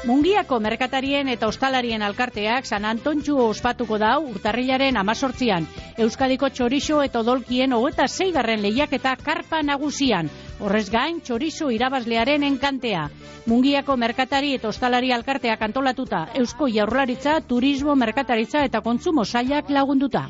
[0.01, 5.67] Mungiako merkatarien eta ostalarien alkarteak San Antontxu ospatuko dau urtarrilaren amazortzian.
[6.01, 10.31] Euskadiko txorixo eta odolkien hogeta zeigarren lehiaketa karpa nagusian.
[10.57, 13.03] Horrez gain, txorizo irabazlearen enkantea.
[13.45, 20.25] Mungiako merkatari eta ostalari alkarteak antolatuta, Eusko Jaurlaritza, Turismo, Merkataritza eta Kontsumo Sailak lagunduta.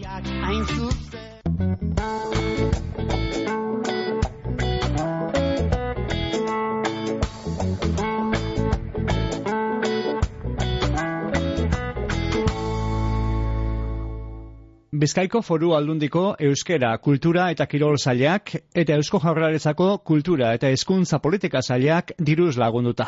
[15.02, 21.64] Bizkaiko foru aldundiko euskera, kultura eta kirol zailak eta eusko jaurlaritzako kultura eta hezkuntza politika
[21.66, 23.08] zailak diruz lagunduta.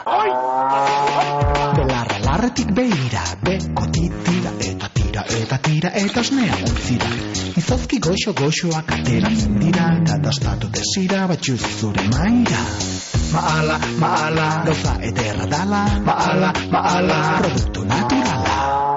[1.77, 7.11] Belarra larretik behira, beko titira eta tira eta tira eta osnea utzira.
[7.61, 12.63] Izozki goxo goxoak ateratzen dira, eta dastatu desira batxuz zure maira.
[13.35, 18.92] Maala, maala, gauza ederra dala, maala, maala, produktu naturala.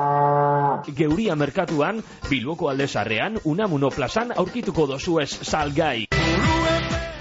[0.96, 6.25] Geuria merkatuan, Bilboko aldezarrean, Unamuno plazan aurkituko dozuez salgai.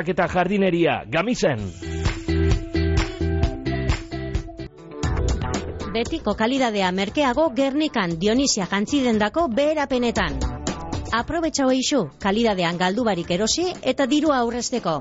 [0.00, 1.58] trabiesak eta jardineria, gamizen.
[5.90, 10.38] betiko kalidadea merkeago Gernikan Dionisia jantzidendako beherapenetan.
[11.12, 15.00] Aprobetxau eixu, kalidadean galdu barik erosi eta dirua aurrezteko.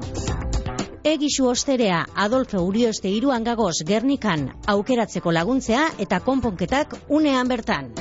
[1.04, 7.94] Egisu osterea Adolfo Urioste iruan gagoz Gernikan aukeratzeko laguntzea eta konponketak unean bertan.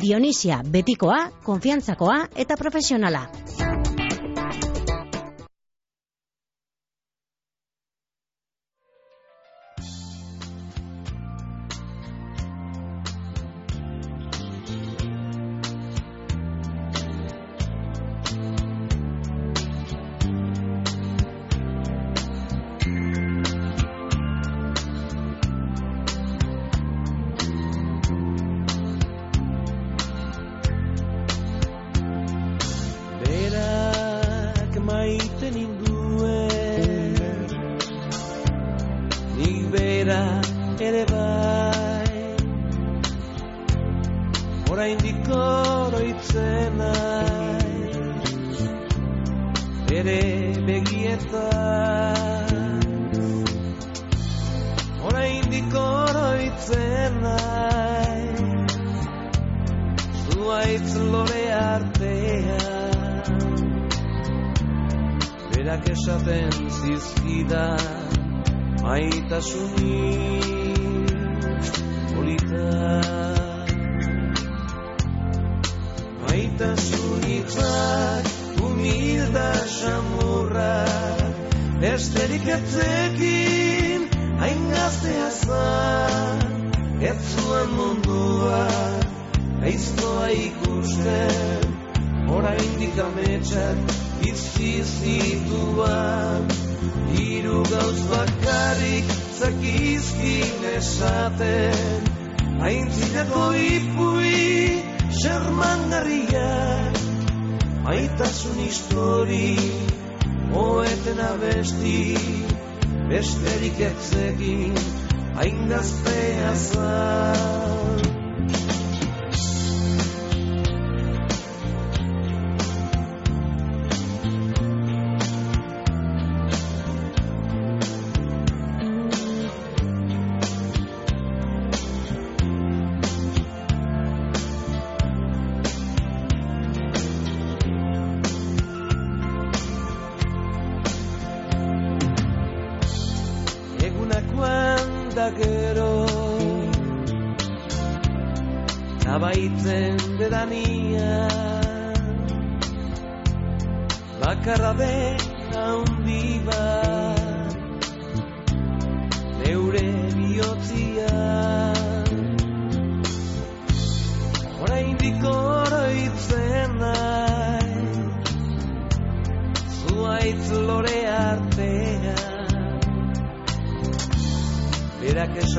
[0.00, 3.26] Dionisia betikoa, konfiantzakoa eta profesionala.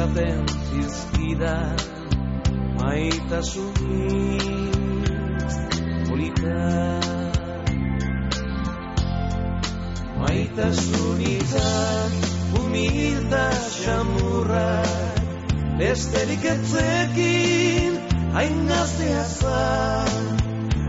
[0.02, 1.78] Esaten zizkidan
[2.82, 4.42] Maitasunik
[6.10, 6.62] polita
[10.18, 12.12] Maitasunikak
[12.56, 13.46] humilda
[13.78, 14.74] xamurra
[15.78, 17.94] Besterik etzekin
[18.34, 20.26] hain gaztea zan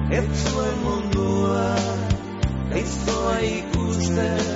[0.09, 1.68] Ez zuen mundua
[2.72, 4.51] gaiztoa ikusten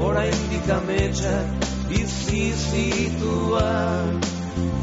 [0.00, 4.20] Oraindik ametsak bizi zituan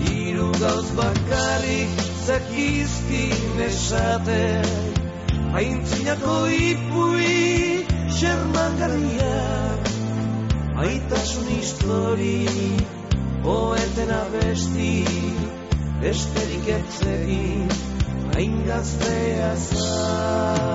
[0.03, 4.93] Hiru gauz bakarrik zakizkin esaten.
[5.53, 7.85] Aintzinako ipui
[8.17, 9.91] xermangarriak
[10.83, 12.41] Aitasun histori
[13.45, 14.95] Oeten abesti
[16.01, 17.69] Besterik etzegin
[18.33, 20.72] Hain gaztea zan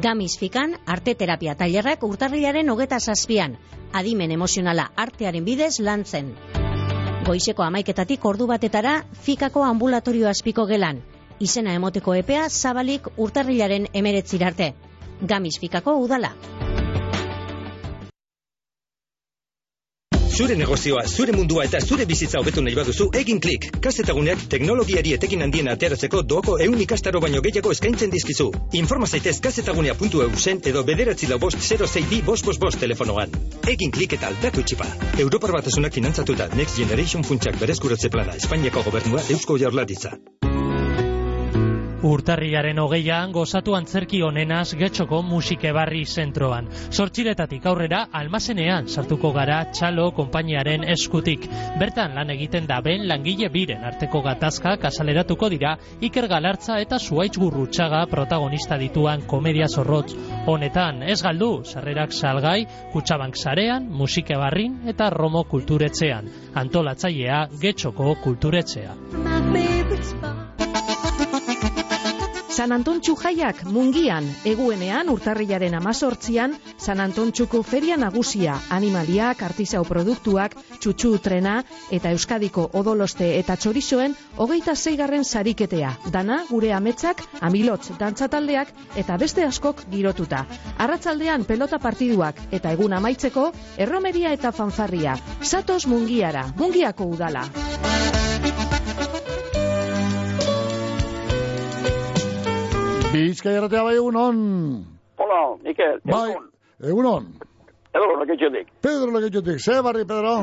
[0.00, 3.56] Gamis fikan, arte terapia tailerrak urtarriaren hogeta zazpian,
[3.92, 6.30] adimen emozionala artearen bidez lantzen.
[7.26, 8.94] Goizeko amaiketatik ordu batetara,
[9.26, 11.02] fikako ambulatorio azpiko gelan.
[11.40, 14.72] Izena emoteko epea zabalik urtarrilaren emeretzirarte.
[15.20, 16.32] Gamis fikako udala.
[20.30, 23.66] Zure negozioa, zure mundua eta zure bizitza hobetu nahi baduzu, egin klik.
[23.82, 28.50] Kazetaguneak teknologiari etekin handien ateratzeko doako eun ikastaro baino gehiago eskaintzen dizkizu.
[28.80, 33.34] Informa zaitez kazetagunea.eu zen edo bederatzi lau bost 06 bi bost bost bost telefonoan.
[33.74, 34.86] Egin klik eta aldatu txipa.
[35.18, 40.16] Europar batasunak finantzatuta Next Generation funtsak berezkuratze plana Espainiako gobernua Eusko Jaurlaritza.
[42.00, 46.70] Urtarriaren hogeian gozatu antzerki onenaz getxoko musikebarri zentroan.
[46.88, 51.44] Sortxiretatik aurrera almazenean sartuko gara txalo konpainiaren eskutik.
[51.82, 57.36] Bertan lan egiten da ben langile biren arteko gatazkak azaleratuko dira Iker Galartza eta Zuaitz
[57.36, 60.16] Gurrutxaga protagonista dituan komedia zorrotz
[60.48, 61.02] honetan.
[61.02, 66.32] Ez galdu, sarrerak salgai, kutsabank sarean, musikebarrin eta romo kulturetzean.
[66.64, 68.96] Antolatzailea getxoko kulturetzea.
[72.50, 81.12] San Antontxu jaiak mungian, eguenean urtarrilaren amazortzian, San Antontxuko feria nagusia, animaliak, artisau produktuak, txutxu
[81.22, 81.60] trena,
[81.94, 88.74] eta Euskadiko odoloste eta txorizoen, hogeita zeigarren sariketea, dana gure ametzak, amilotz dantzataldeak,
[89.04, 90.42] eta beste askok girotuta.
[90.78, 95.14] Arratzaldean pelota partiduak, eta egun amaitzeko, erromeria eta fanfarria.
[95.40, 97.46] Satos mungiara, mungiako udala.
[103.10, 104.36] Bizkai erratea bai egunon.
[105.18, 105.96] Hola, Mikel.
[106.06, 106.28] Bai,
[106.86, 107.24] egunon.
[107.90, 108.68] Edo, leketxetik.
[108.86, 110.34] Pedro leketxetik, ze barri, Pedro?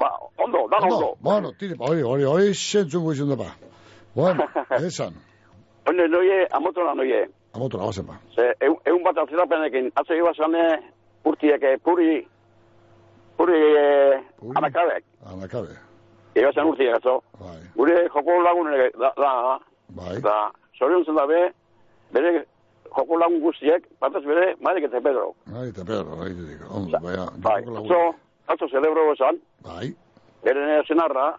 [0.00, 0.08] Ba,
[0.42, 1.12] ondo, dan ondo.
[1.22, 3.52] Bueno, tire, hori, hori, hori, zentzun guizun ba.
[4.16, 4.48] Bueno,
[4.88, 5.14] esan.
[5.86, 7.28] Hone, noie, amotora noie.
[7.54, 8.18] Amotora, bazen ba.
[8.34, 10.64] Ze, egun, bat atzerapenekin, atze iba zane,
[11.30, 12.26] urtiek, eh, puri,
[13.38, 14.18] puri, eh,
[14.58, 15.06] anakabek.
[15.30, 15.78] Anakabe.
[16.34, 17.20] Iba zen urtiek, atzo.
[17.38, 17.62] Bai.
[17.78, 19.32] Gure joko lagun, da, da,
[19.94, 20.18] bai.
[20.26, 20.36] da,
[20.74, 21.46] zorion zen dabe,
[22.12, 22.44] bere
[22.96, 25.34] joko lagun guztiek, batez bere, Marek eta Pedro.
[25.46, 26.60] Bai, eta Pedro, bai, didik.
[26.70, 28.00] Ondo, bai, Bai, atzo,
[28.48, 29.94] atzo celebro esan, Bai.
[30.42, 31.34] bere nire zenarra,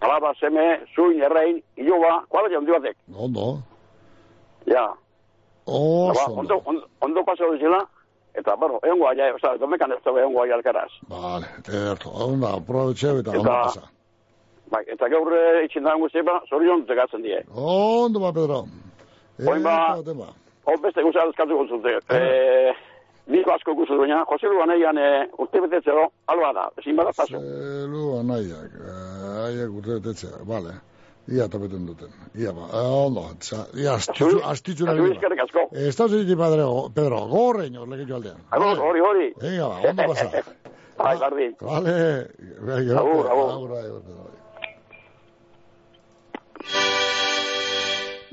[0.00, 2.96] alaba, seme, zuin, errein, iloba, kuala jaundi batek.
[3.14, 3.58] Ondo.
[4.66, 4.86] Ja,
[5.66, 7.78] Oso, ba, ondo, ondo, ondo paseo dizela,
[8.34, 10.90] eta, bueno, egon guai, oza, domekan ez dabe egon guai alkaraz.
[11.08, 12.10] Vale, terto.
[12.10, 13.82] Ondo, aprobetxe eta ondo Eta- pasa.
[14.70, 17.40] Bai, eta gaur eh, itxin dagoen guzti ba, zorion tegatzen die.
[17.54, 18.64] Ondo ba, Pedro.
[19.46, 20.26] Oin ba, Eta, tema.
[20.66, 21.98] hor beste guzti azkatu guztute.
[22.10, 22.74] Eh,
[23.30, 27.38] Niko asko guztu baina, Jose Lu aneian eh, urte betetzero, alba da, ezin bada paso.
[27.38, 30.72] Elu anaiak, eh, aiak urte betetzea, vale.
[31.30, 32.10] Ia tapeten duten.
[32.34, 35.68] Ia ba, eh, ondo, tza, ia astitzu, astitzu Azu bizkarrik asko.
[35.72, 38.40] Ez da zitik, Pedro, Pedro, gorrein, horleketxo aldean.
[38.50, 39.28] Agur, hori, hori.
[39.40, 40.42] Venga, ba, ondo pasa.
[41.00, 41.54] Bai, bardin.
[41.60, 41.94] Vale,
[42.98, 43.30] Agur, agur.
[43.30, 44.30] agur, agur.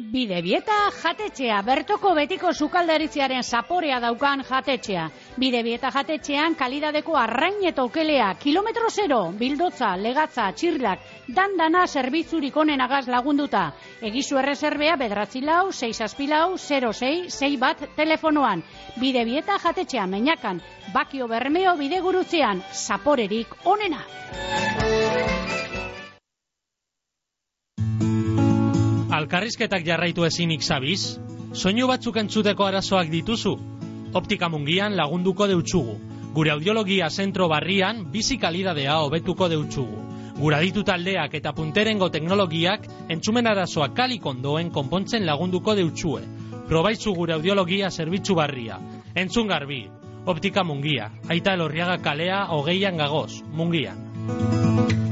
[0.07, 5.07] Bidebieta jatetxea, bertoko betiko sukaldaritziaren zaporea daukan jatetxea.
[5.35, 11.03] Bidebieta jatetxean kalidadeko arrain eta okelea, kilometro zero, bildotza, legatza, txirlak,
[11.39, 13.65] dandana zerbitzurik onenagaz lagunduta.
[14.11, 18.63] Egizu errezerbea bedratzi lau, 6 aspilau, 06, 6 bat telefonoan.
[19.01, 20.63] Bidebieta jatetxea meinakan,
[20.95, 24.05] bakio bermeo bidegurutzean, zaporerik onena.
[29.17, 31.17] Alkarrizketak jarraitu ezinik zabiz?
[31.57, 33.55] Soinu batzuk entzuteko arazoak dituzu?
[34.13, 35.95] Optika mungian lagunduko deutsugu.
[36.35, 40.03] Gure audiologia zentro barrian bizi kalidadea hobetuko deutsugu.
[40.37, 46.21] Gura ditu taldeak eta punterengo teknologiak entzumen arazoak kalik ondoen konpontzen lagunduko deutsue.
[46.69, 48.77] Probaitzu gure audiologia zerbitzu barria.
[49.15, 49.81] Entzun garbi.
[50.27, 51.09] Optika mungia.
[51.27, 53.41] Aita elorriaga kalea hogeian gagoz.
[53.49, 55.06] Mungian.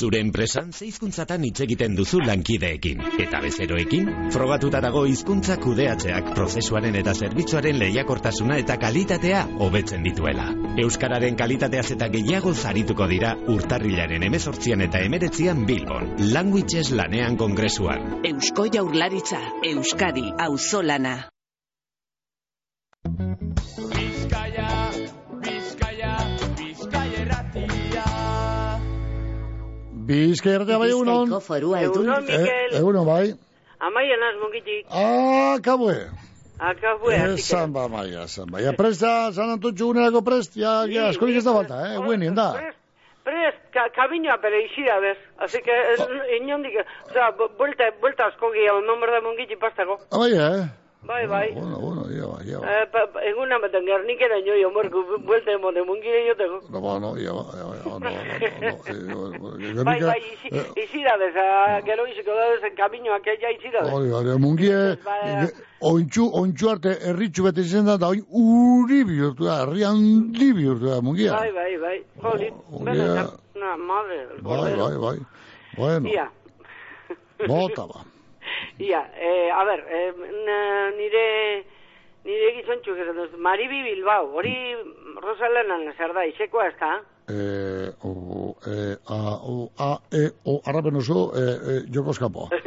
[0.00, 4.06] Zure enpresan ze hizkuntzatan hitz egiten duzu lankideekin eta bezeroekin?
[4.32, 10.46] Frogatuta dago hizkuntza kudeatzeak prozesuaren eta zerbitzuaren lehiakortasuna eta kalitatea hobetzen dituela.
[10.84, 18.22] Euskararen kalitateaz eta gehiago zarituko dira urtarrilaren emezortzian eta emeretzian Bilbon, Languages lanean kongresuan.
[18.32, 19.42] Eusko Jaurlaritza,
[19.74, 21.18] Euskadi, auzolana.
[30.10, 31.30] Bizkai erratea bai egunon.
[31.30, 32.74] Bizkaiko Egunon, Mikel.
[32.74, 33.30] Eh, egunon bai.
[33.80, 34.86] Amaia naz mungitik.
[34.90, 35.96] Ah, kabue.
[36.60, 37.40] Akabue, artike.
[37.40, 38.60] Esan ba, maia, esan ba.
[38.60, 42.50] Ja, presta, San Antontxu unerako prest, ja, ja, askorik ez da falta, eh, guenien da.
[43.24, 45.16] Prest, ka, kabinoa bere izira, bez.
[45.38, 46.74] Así que, eh, inondik,
[47.08, 49.96] o sea, bu- buelta, buelta asko gehiago, non berda mungiti pastako.
[50.10, 50.68] Ah, bai, eh?
[51.02, 51.52] Bai, bai.
[51.54, 52.66] Bueno, bueno, ia ba, ia ba.
[52.68, 56.60] Eh, pa, pa, eguna beten gernikera nio, morku, buelta emone mungire joteko.
[56.68, 60.00] No, ba, no, ia ba, ia ba, ia ba, no, no, no, no, no, Bai,
[60.00, 63.92] bai, izi, izira, bez, ah, gero iziko da bezen kabinoak eia izira, bez.
[63.96, 65.48] Hori, hori, mungie, Bai,
[65.80, 70.84] ointxu, ointxu arte erritxu bete izan da, da oin uri bihurtu da, herri handi bihurtu
[70.92, 71.32] da, mungia.
[71.32, 71.96] Bai, bai, bai.
[72.22, 72.52] Joli,
[72.84, 75.18] benetan, na, madre, Bai, bai, bai.
[75.80, 76.28] Bueno, Ia,
[77.48, 78.04] bota ba.
[78.88, 81.26] ia, eh, a ber, n- nire,
[82.24, 84.54] nire gizontxuk esan duz, Maribi Bilbao, hori
[85.22, 86.92] Rosalenan zer da, izekoa ez da?
[87.30, 92.48] Eh, o, eh, a, o, a, e, o, arrapen oso, eh, eh, joko eskapo.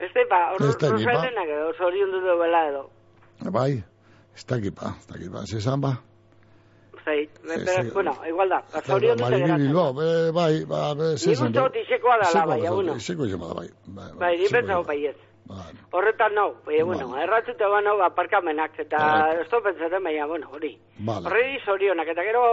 [0.00, 1.12] Este, dakit, ba.
[1.12, 2.86] Rosalenak edo, zorion dut bela edo.
[3.52, 3.82] Bai,
[4.34, 5.90] ez dakit ba, ez dakit ba, zezan ba.
[7.04, 9.66] Zait, Sí, bueno, igual da, ba, zorion dut Maribi geratzen.
[9.66, 11.48] Bilbao, be, bai, ba, be, Nik zezan.
[11.48, 12.94] uste dut izekoa dala, baina, bueno.
[12.96, 13.68] Izeko izema da, bai.
[13.86, 15.16] bai, Bai, ni pentsau baiet.
[15.92, 19.40] Horretan nau, baina, bueno, erratute ba nau aparkamenak, eta Bai.
[19.40, 20.76] ez dut pentsatzen, baina, bueno, hori.
[20.98, 21.26] Vale.
[21.26, 22.44] Horreri zorionak, eta gero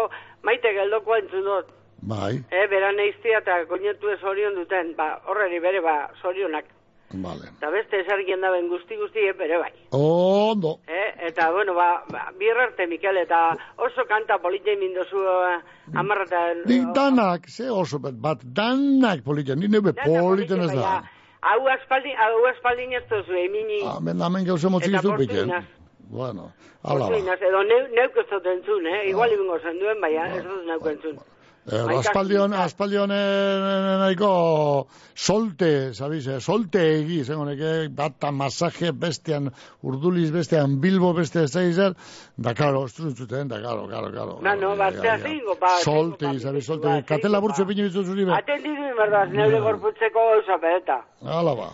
[0.43, 1.73] maite geldokoa entzun dut,
[2.07, 6.65] Bai, eh, beran eiztia eta koinetu ez zorion duten, ba, horreri bere, ba, zorionak.
[7.11, 7.49] Vale.
[7.57, 9.71] Eta beste esargien daben guzti guzti, eh, bere bai.
[9.91, 10.79] Ondo.
[10.87, 15.61] Eh, eta, bueno, ba, ba birrarte, Mikel, eta oso kanta politei mindozu uh,
[15.95, 16.41] amarrata...
[16.65, 21.01] Nik danak, ze oso, bat danak politen, ni nebe politen ez da.
[21.47, 23.81] Hau aspaldi, hau aspaldin ez tozu, emini...
[23.85, 25.63] Hemen hemen gauza motzik portuinaz.
[26.09, 26.51] Bueno,
[26.83, 27.07] ala ba.
[27.07, 29.01] Portuinaz, edo neu, neuk ez dut entzun, eh?
[29.11, 31.19] Igual ibingo zen duen, baina ez dut neuk entzun.
[31.67, 38.93] Eh, Bai, aspaldion, aspaldion eh, nahiko solte, sabiz, eh, solte egi, zen honeke, bata masaje
[38.95, 39.49] bestean,
[39.83, 41.97] urduliz bestean, bilbo beste zeizer,
[42.37, 44.37] da karo, estruntzuten, da karo, karo, karo.
[44.47, 48.37] Na, no, ba, zea zingo, ba, Solte, sabiz, solte, katela burtsu pinu bizu zuri be.
[48.37, 51.01] Atendidu, verdad, neure gorputzeko gauza pereta.
[51.41, 51.69] Ala ba,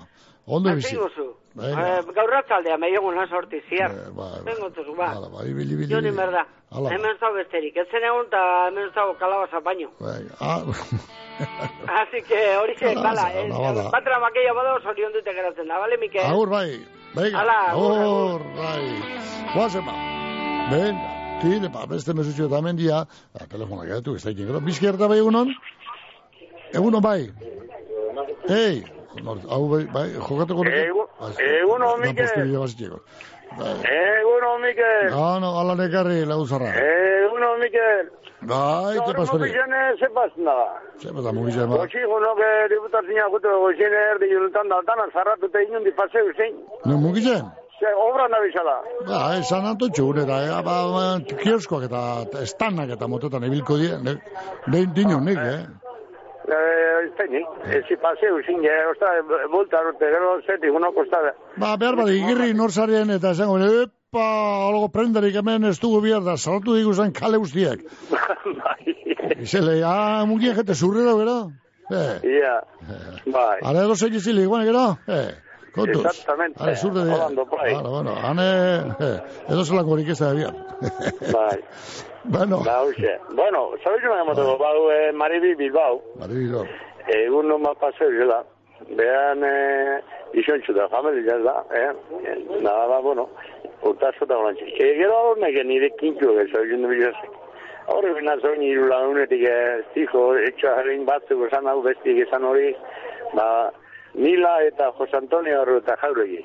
[0.48, 0.96] ondo bizi.
[0.96, 1.30] Atengozu.
[1.56, 2.00] Venga.
[2.00, 3.92] Eh, gaur ratzaldea, me llego una sorti, ziar.
[4.18, 5.12] ba, Tengo tozu, ba.
[5.18, 6.48] Ala ba, ibili, ibili, Joni, merda.
[6.72, 6.96] Ala ba.
[6.96, 7.78] Hemen zau besterik.
[7.78, 9.92] Ez zen egun, eta hemen zau kalabaza baino.
[10.00, 10.64] Venga, ah,
[12.02, 13.90] Así que hori ze, bala, eh, bala.
[13.94, 16.26] batra makeia bado, zorion dute geratzen da, bale, Mikel?
[16.26, 16.80] agur bai,
[17.16, 18.86] venga, Ala, agur, agur, bai.
[19.54, 19.94] Guazen ba,
[20.74, 21.10] venga,
[21.42, 25.18] tire, ba, beste mesutxo eta mendia, ba, telefonak edatu, ez da ikin, gero, bizkerta bai
[25.22, 25.54] egunon?
[26.74, 27.30] Egunon bai,
[28.50, 29.03] ei, nor,
[29.50, 30.82] hau bai, bai, jokatuko nuke?
[30.90, 33.00] Egu- Bai, egunon, la Mikel.
[33.58, 33.76] Bai.
[33.86, 35.10] Eguno, Mikel.
[35.12, 36.72] No, no, ala nekarri, lauzarra.
[36.74, 38.10] Eguno, Mikel.
[38.42, 39.40] Bai, te Gaur pasperi.
[39.44, 40.56] mugizene, ze pasen da.
[41.00, 41.78] Ze pasa mugizene, ba.
[41.84, 42.40] Goxi, gunok,
[42.74, 46.56] diputazioa gutu goxine erdi juntan daltana, zarratute inundi paseu zein.
[46.86, 47.46] No, mugizen?
[47.80, 48.76] Ze, obra nabizala.
[49.08, 50.76] Ba, esan anto txure, da, eh, ba,
[51.44, 54.18] kioskoak eta estanak eta motetan ebilko die, ne,
[54.68, 55.64] ne, dino nik, eh?
[56.44, 59.08] Eh, ez ezi paseu zein, eh, osta,
[59.52, 61.32] bulta urte, gero zeti, uno kostade.
[61.56, 64.26] Ba, behar bada, igirri norzarien eta esango, epa,
[64.68, 67.80] algo prendarik hemen ez dugu bihar da, salatu digu zen kale guztiak.
[69.46, 71.38] Izele, ah, mugien jete zurre da, gero?
[71.94, 72.60] Eh, Ia,
[73.32, 73.60] bai.
[73.64, 74.98] ara edo zein izili, guan, gero?
[75.08, 75.32] Eh,
[75.76, 76.06] kontuz.
[76.06, 76.64] Exactamente.
[76.64, 77.16] Ara, zurre dira.
[77.16, 77.74] Holando, bai.
[77.74, 78.48] Ara, bueno, hane,
[79.00, 79.20] eh,
[79.52, 80.34] edo zelako horik ez da.
[81.34, 81.60] Bai.
[82.24, 82.62] Bueno.
[82.64, 83.20] Da, hoxe.
[83.36, 86.02] Bueno, sabes una gamoteko, bau, eh, Maribi Bilbao.
[86.16, 86.64] Maribilo.
[87.08, 88.46] Egun no más paseo zela.
[88.96, 90.00] Behan, eh,
[90.34, 91.92] isontxu da, familia da, eh?
[92.62, 93.30] Nada da, bueno,
[93.82, 94.66] urtazo da golantxe.
[94.66, 97.16] E, gero hornek nire kintxu gezo, egin du bilaz.
[97.92, 102.72] Horre bina zoin iru lagunetik, eh, zijo, etxo jarrin batzuk esan hau bestik esan hori,
[103.34, 103.72] ba,
[104.14, 106.42] Mila eta Jose Antonio horre eta jauregi.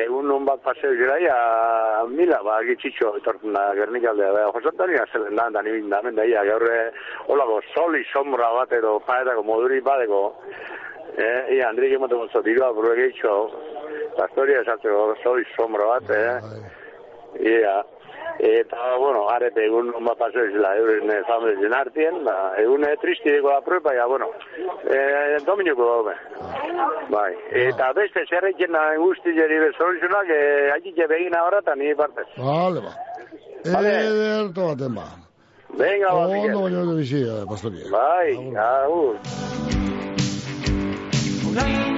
[0.00, 1.36] Egun non bat paseo zela, ja,
[2.08, 6.02] Mila, ba, gitxitxo, etortzen da, gernikaldea, ba, Jose Antonio zelen da, da nibin da,
[6.46, 6.90] gaur, eh,
[7.26, 10.22] holako, soli sombra bat edo, paetako moduri bateko,
[11.16, 13.34] eh, ia, Andrik emoteko zotirua, burue gehitxo,
[14.18, 16.38] pastoria esatzeko, soli sombra bat, eh,
[17.40, 17.80] ia,
[18.40, 23.52] eta, bueno, arepe egun non bat paseo zela, euren eh, familien artien, ba, egun tristideko
[23.52, 24.30] da prueba, ja, bueno,
[24.88, 26.16] eh, dominuko daude.
[27.12, 27.34] Bai,
[27.66, 32.28] eta beste zerrekin da guzti jeri bezoluzunak, eh, agitxe begin ahora eta ni partez.
[32.36, 32.94] Vale, ba.
[33.72, 33.94] Vale.
[34.08, 35.06] Ederto baten ba.
[35.76, 36.56] Venga, ba, Ondo Mikel.
[36.62, 37.86] baino edo bizi, eh, pastoria.
[37.90, 39.16] Bai, agur.
[41.44, 41.89] Bueno,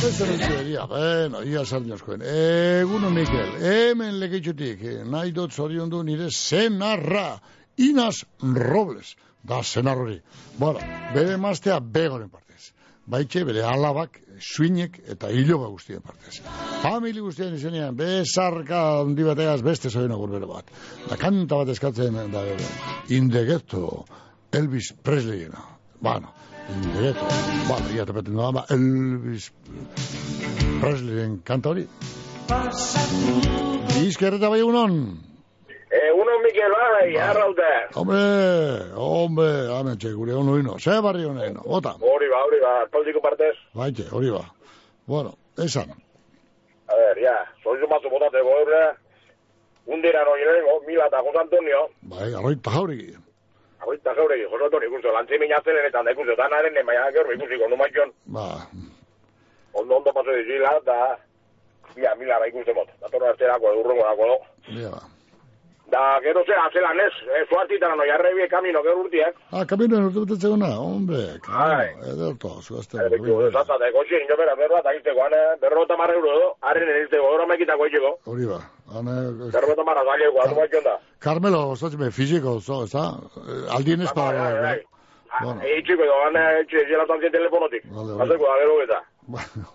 [0.00, 2.22] beste nintzeria, bueno, ia sardiozkoen.
[2.24, 7.40] Eguno, Mikel, hemen lekitxutik, eh, nahi dut zorion du nire senarra,
[7.80, 10.18] Inas Robles, da senar hori.
[10.58, 10.80] Bueno,
[11.14, 12.72] bere maztea begoren partez.
[13.10, 16.40] Baitxe, bere alabak, suinek eta hiloba guztien partez.
[16.82, 20.68] Famili guztien izenean, bezarka handi bateaz beste zoen agur bere bat.
[21.08, 22.68] Da kanta bat eskatzen da bere.
[23.16, 24.04] Indegeto,
[24.52, 25.64] Elvis Presleyena.
[26.00, 26.32] Bueno,
[26.74, 27.26] indegeto.
[27.68, 29.50] Bueno, ia tepeten da, ba, Elvis
[30.80, 31.86] Presleyen kanta hori.
[34.00, 34.94] Izkerreta bai egunon.
[35.90, 37.70] Eguno, Mikel, bai, arraute.
[37.94, 38.20] Hombre,
[38.94, 40.78] hombre, hamen gure ono ino.
[40.78, 41.96] Ze barri honen, ota.
[42.00, 43.56] Hori ba, hori ba, espaldiko partez.
[43.74, 44.44] Baite, hori ba.
[45.06, 45.90] Bueno, esan.
[46.88, 48.84] A ver, ya, soizu batzu botateko, eure.
[49.86, 51.88] Undira no irego, Mila eta Jose Antonio.
[52.02, 53.16] Bai, arroita jauriki.
[53.80, 58.12] Agoita jauregi, Jose Antonio ikusi, lantzi minatzelenetan da ikusi, danaren, baina gero ikusiko, nu maion,
[58.26, 58.46] Ba,
[59.72, 61.16] ondo ondo paso dizila, eta...
[61.96, 62.90] Mila, mila, ba ikusi mot.
[63.00, 64.36] Datorra arterako, edurrengo dako, do.
[64.74, 65.00] bia ba.
[65.90, 69.40] Da, gero zera, zelan ez, e, zuartitan no, jarrebie kamino, gero urtiak.
[69.50, 71.24] Ah, kaminoen urte betetzeko na, hombre.
[71.50, 71.88] Ai.
[72.12, 73.00] Ederto, zuazte.
[73.08, 77.24] Erekiu, zata, da, goxi, nio bera, berro eta izteko, ane, berro eta marra euro, do,
[77.32, 78.12] oro mekitako izteko.
[78.30, 78.60] Hori ba.
[78.98, 79.14] Ane,
[79.54, 80.94] Berro eta marra zaleko, atu baitxon da.
[81.22, 83.04] Carmelo, osatzime, fiziko, zo, ez da?
[83.76, 84.48] Aldien ez para.
[84.50, 84.78] Bai, bai.
[85.40, 87.84] Bueno, Ei, txiko, do, ane, etxe, zela tantzien telefonotik.
[87.94, 88.24] Vale, vale.
[88.26, 88.98] Azeko, da, gero eta.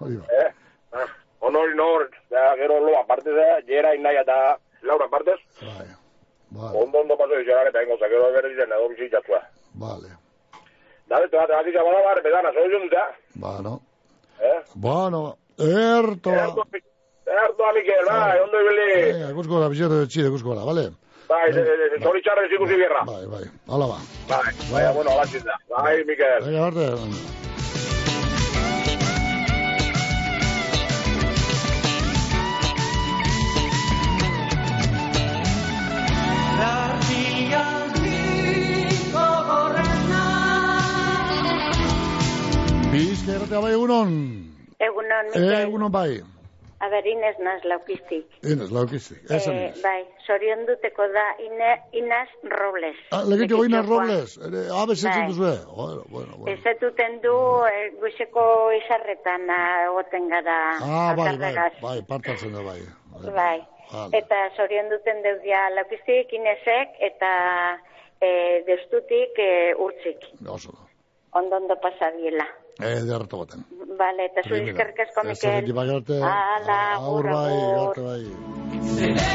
[0.03, 0.26] hori ba.
[0.41, 0.49] Eh?
[0.99, 1.07] Ah,
[1.47, 4.36] Honor, nor, da, gero lo, aparte da, jera inaia eta
[4.84, 5.39] Laura partez.
[5.61, 5.95] Vale.
[6.84, 9.39] Ondo, ondo paso izan, eta ingo, gero berri zen, edo bizitzatua.
[9.80, 10.11] Vale.
[11.07, 13.05] Da, bete bat, bat izan, bada, bar, bedana, zoi zun dute,
[13.36, 13.80] Bueno.
[14.39, 14.59] eh?
[14.76, 16.32] Bueno, erto.
[17.26, 18.89] Erdoa, Mikel, bai, ondo ibili.
[19.13, 20.84] Venga, ikusko gara, bizarre de txide, ikusko gara, vale?
[21.30, 21.45] Bai,
[22.03, 23.01] zori txarrez ikusi bierra.
[23.09, 23.97] Bai, bai, hala ba.
[24.30, 25.57] Bai, bai, bueno, alatxin da.
[25.73, 26.45] Bai, Mikel.
[26.45, 26.86] Venga, arte.
[42.93, 44.13] Bizka erratea bai egunon.
[44.80, 45.53] Egunon, Mikel.
[45.65, 46.21] Egunon bai.
[46.86, 48.25] A ber, Inez naz laukiztik.
[48.45, 49.23] Inez, laukizik.
[49.31, 49.81] Esan Eh, ez.
[49.81, 52.97] bai, sorion duteko da Ine, Inaz Robles.
[53.11, 53.81] Ah, goina Lekitiokoa.
[53.89, 54.38] Robles.
[54.47, 55.29] Ere, abe setzen Bai.
[55.31, 55.53] duzue.
[55.75, 56.51] Bueno, bueno, bueno.
[56.57, 57.33] Ezetuten du,
[57.71, 62.81] eh, guizeko izarretan ah, egoten gara Ah, bai, bai, bai, partatzen da bai.
[63.33, 63.59] Bai.
[63.91, 64.17] Vale.
[64.17, 67.31] Eta sorion duten deudia laukiztik, Inezek, eta
[68.21, 70.21] eh, deustutik eh, urtzik.
[70.49, 70.71] Oso.
[71.33, 72.45] Ondo ondo pasabiela.
[72.80, 73.63] Ederto baten.
[73.97, 74.71] Bale, eta Primera.
[74.71, 75.73] eskerrik asko, Ez Mikel.
[75.73, 76.17] bai arte.
[76.21, 78.03] Ala, Aur agur, bai, agur.
[78.03, 79.26] bai.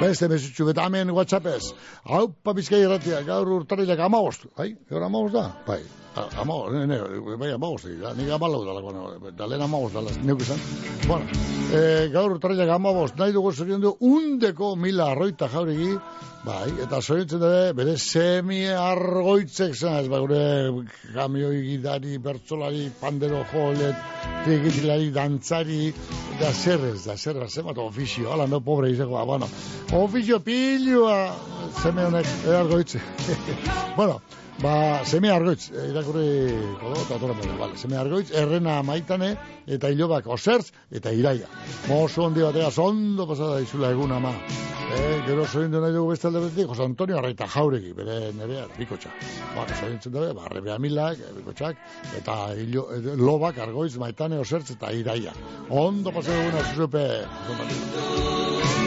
[0.00, 1.74] Beste mesutxu bet hemen WhatsAppez.
[2.08, 4.46] Hau, pa bizkai erratia, gaur urtarilak amagost.
[4.56, 5.42] Bai, gaur amagost da?
[5.66, 5.82] Bai,
[6.16, 10.40] amagost, ne, ne, bai amagost, da, nik amalau dalako, no, da lehen amagost dala, neuk
[10.42, 10.58] izan.
[11.06, 11.26] Bueno,
[11.72, 15.92] e, gaur urtarilak amagost, nahi dugu zorion du, undeko mila arroita jauregi,
[16.44, 20.42] bai, eta zoritzen dute, bere semi argoitzek zen, ez, bai, gure
[21.14, 24.02] kamioi gidari, bertzolari, pandero jolet,
[24.44, 25.92] trikitilari, dantzari,
[26.40, 29.48] da zerrez, da zerrez, zemat ofizio, ala, no, pobre izako, ba, bueno,
[30.00, 31.22] ofizio pilua,
[31.84, 33.00] zeme honek, argoitze.
[33.98, 34.20] bueno,
[34.62, 36.26] ba, zeme argoitz, eh, irakurri,
[36.80, 39.34] kodo, eta atora modu, vale, zeme argoitz, errena maitane,
[39.66, 41.48] eta hilobak osertz, eta iraia.
[41.88, 44.34] Mozo hondi batea, ondo pasada izula egun ama.
[44.90, 49.12] Eh, gero zorindu nahi dugu beste alde betik, Jose Antonio Arraita jauregi, bere nerea, bikotxa.
[49.54, 51.84] Bueno, zorintzen dabe, ba, rebea milak, eh, bikotxak,
[52.18, 55.32] eta hilo, eh, lobak, argoitz, maitane, osertz, eta iraia.
[55.68, 57.06] Ondo pasada eguna, zuzupe,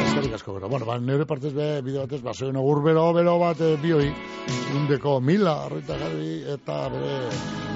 [0.01, 0.69] Eskerrik asko, bero.
[0.69, 4.07] Bueno, ba, nire partez be, bide batez, ba, zoen agur bero, bero bat e, bioi,
[4.77, 7.13] undeko mila, arroita jarri, eta bere,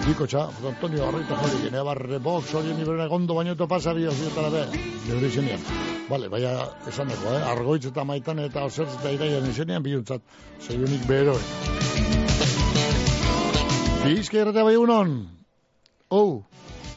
[0.05, 4.07] bikotxa, Jose Antonio arroita jarri, gene barre box, hori nire gondo baino eto pasa bi,
[4.09, 5.65] ozietara be, nire izenian.
[6.09, 6.53] Vale, baina
[6.87, 7.43] esan dago, eh?
[7.51, 10.23] argoitz eta maitan eta osertz eta iraian izenian, biluntzat,
[10.63, 11.35] zoionik bero.
[14.07, 15.17] Bizka erratea bai unon,
[16.15, 16.43] oh,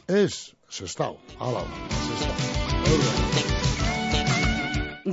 [0.07, 1.67] ez, zestau, hala,
[2.07, 3.50] zestau.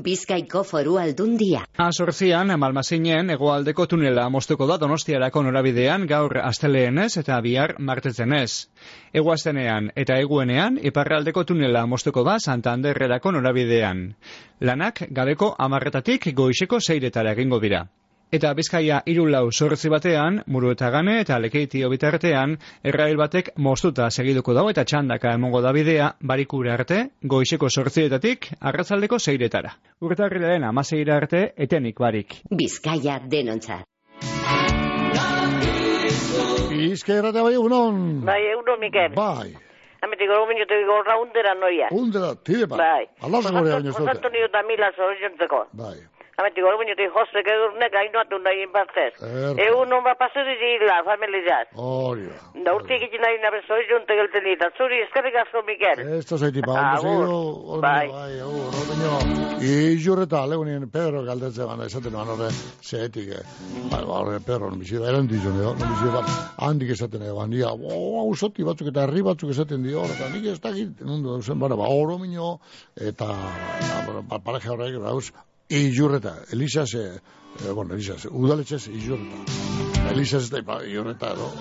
[0.04, 1.64] Bizkaiko foru aldundia.
[1.78, 8.68] Azortzian, Malmasinen hegoaldeko tunela moztuko da Donostiarako norabidean gaur asteleenez eta bihar martetzenez.
[9.14, 14.08] Egoaztenean eta eguenean iparraldeko tunela moztuko da Santanderrerako norabidean.
[14.62, 17.86] Lanak gabeko amarretatik goizeko zeiretara egingo dira.
[18.28, 24.52] Eta Bizkaia irulau sortzi batean, muru eta gane eta lekeitio bitartean, errail batek moztuta segiduko
[24.58, 29.72] dago eta txandaka emongo da bidea, barikura arte, goizeko sortzietatik, arratzaldeko zeiretara.
[30.04, 32.36] Urtarrilaren amaseira arte, etenik barik.
[32.52, 33.88] Bizkaia denontzat.
[36.68, 38.04] Bizka erratea bai unon.
[38.28, 39.16] Bai, eguno, Mikel.
[39.16, 39.56] Bai.
[40.04, 41.88] Ametik gero minuto digo raundera noia.
[41.96, 42.78] Undera, tire ba.
[42.84, 43.08] Bai.
[43.24, 44.18] Alaz gore baino Jose zote.
[44.18, 44.92] Antonio da Mila
[46.38, 46.44] zorizontzeko.
[46.44, 46.44] Bai.
[46.44, 49.14] Ametik gero minuto jose gedurnek hainoatu nahi inbartez.
[49.22, 49.62] Erto.
[49.62, 51.68] Eguno ba pasuri zila, familizat.
[51.76, 52.64] Hori ba.
[52.66, 54.70] Da urte egiten nahi nabe zorizonte gelten dita.
[54.78, 56.04] Zuri, eskerrik asko, Mikel.
[56.20, 57.26] Esto zaiti pa, ondo Agur.
[57.26, 58.08] segido, Bai.
[58.08, 59.12] bai, agur, ordeño.
[59.58, 62.50] Ijurreta, legunien Pedro galdetze bana, esaten eban horre,
[62.84, 63.44] zeetik, eh.
[63.92, 66.22] Bai, ba, horre, Pedro, non bizi da, eran dizo, no, non bizi da,
[66.68, 70.60] handik esaten eban, dia, o, ausoti batzuk eta herri batzuk esaten dio, eta nik ez
[70.62, 72.60] dakit, nundu dauzen, bara, ba, oro mino,
[72.96, 73.26] eta,
[74.06, 75.02] ba, ba, pareja horrek,
[75.70, 77.20] Ijurreta, Elisas, eh,
[77.66, 80.12] eh, bueno, Elisas, udaletxez, Ijurreta.
[80.12, 81.52] Elisas ez da, ba, Ijurreta edo,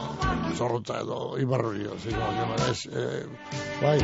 [0.55, 3.27] zorrotza edo, ibarrorio, zi, no, ez, eh,
[3.83, 3.99] bai,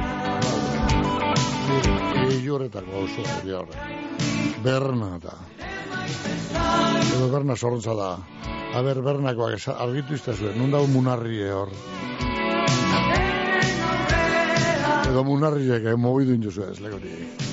[3.02, 3.78] oso, dira horre.
[4.62, 5.36] Berna da.
[7.16, 8.10] Edo Berna zorrontza da.
[8.74, 11.70] A ber, Bernakoak argitu izte zuen, nun dago munarri hor.
[15.12, 17.51] Edo munarriek, eh, mobidu indu zuen, ez legori.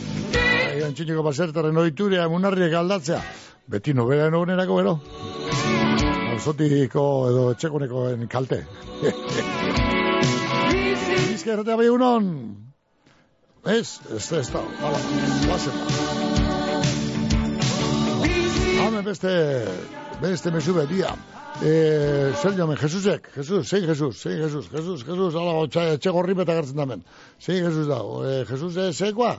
[0.79, 3.19] Bai, antxineko basertaren oiturea emunarriek aldatzea.
[3.69, 4.95] Beti nobera onerako bero.
[6.39, 8.63] Zotiko edo etxekonekoen kalte.
[11.29, 12.29] Bizkerretea bai unon.
[13.65, 14.61] Ez, ez ez da.
[14.81, 14.99] Hala,
[15.45, 15.75] guazen.
[18.79, 19.33] Hame beste,
[20.21, 21.11] beste mesu bedia.
[21.59, 26.33] Eh, zer jamen, Jesusek, Jesus, sei Jesus, sei Jesus, Jesus, Jesus, ala, otxa, etxe gorri
[26.33, 27.03] beta gertzen damen.
[27.37, 27.99] Sei Jesus da,
[28.29, 29.33] eh, Jesus eh, sekoa,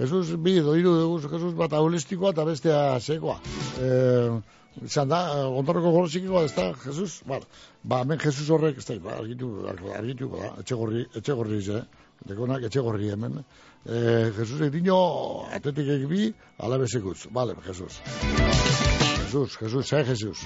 [0.00, 3.36] Jesus bi, doiru, Jesus bat aulistikoa eta bestea sekoa.
[3.84, 4.38] Eh,
[4.86, 5.20] izan da,
[5.60, 7.44] ontorreko gorozikikoa, ez da, Jesus, bala,
[7.82, 9.50] ba, hemen Jesus horrek, ez da, ba, argitu,
[9.96, 11.84] argitu, ba, etxe gorri, etxe gorri, eh?
[12.30, 13.42] Dekonak etxe gorri hemen.
[13.84, 14.98] Eh, Jesus edino,
[15.52, 17.28] atetik egibi, ala bezekutz.
[17.32, 18.00] Vale, Jesus.
[19.20, 20.44] Jesus, Jesus, sei Jesus.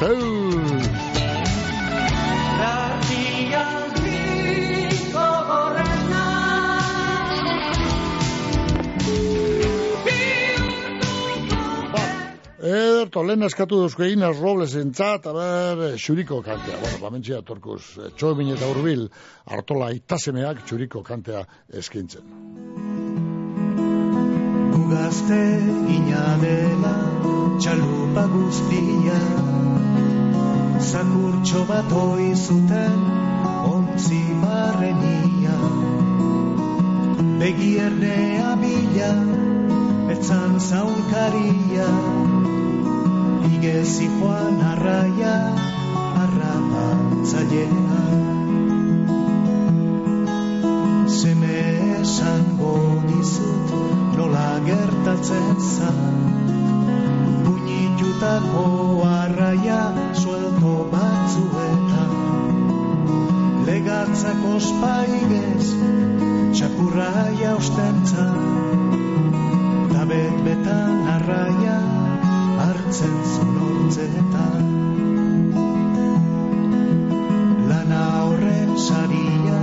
[0.00, 1.13] Jesus.
[12.74, 16.78] Ederto, lehen eskatu duzko egin robles entzat, aber, xuriko kantea.
[16.82, 17.82] Bueno, bamentsia torkuz,
[18.18, 19.08] txomin eta urbil,
[19.46, 21.44] hartola itasemeak xuriko kantea
[21.82, 22.26] eskintzen.
[24.74, 25.42] Gugazte
[25.86, 26.94] gina dela
[27.62, 29.18] txalupa guztia
[30.84, 33.04] Zakurtxo bat hoi zuten
[33.70, 35.54] ontzi barrenia
[37.40, 39.12] Begiernea bila
[40.16, 41.88] etzan zaunkaria
[43.52, 45.34] Igezi joan arraia
[46.22, 48.02] arrapatzailea
[51.14, 51.60] Zeme
[52.00, 52.74] esango
[53.08, 53.70] dizut
[54.16, 56.00] nola gertatzen zan.
[57.44, 58.64] Puñitutako
[59.08, 59.80] arraia
[60.22, 62.14] suelto batzuetan.
[63.68, 65.66] Legatzako spaigez
[66.56, 68.38] txakurraia ostentzan.
[69.92, 72.03] Ta bet-betan arraia
[72.74, 74.72] hartzen zuen hortzetan
[77.70, 79.60] Lana horren saria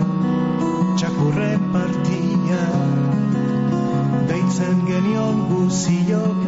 [1.02, 2.64] txakurren partia.
[4.30, 6.44] Deitzen genion guziok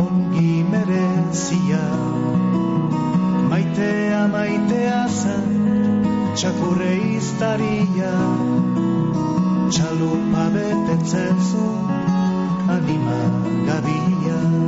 [0.00, 1.82] ongi merezia.
[3.50, 5.50] Maitea maitea zen
[6.38, 8.12] txakurre iztaria
[9.74, 13.20] Txalupa betetzen zuen anima
[13.66, 14.67] gabia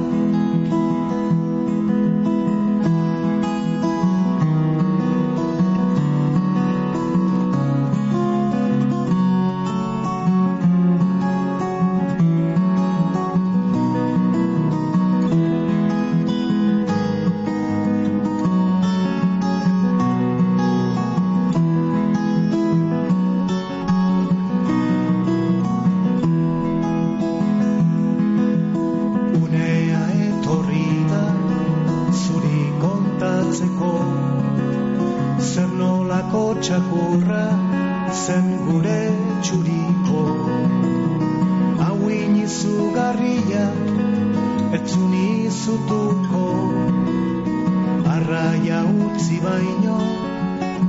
[48.20, 49.98] Arraia utzi baino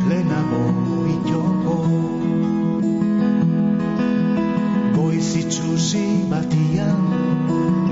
[0.10, 0.64] lehenago
[1.12, 1.76] itoko
[4.96, 7.06] Goiz itxusi batian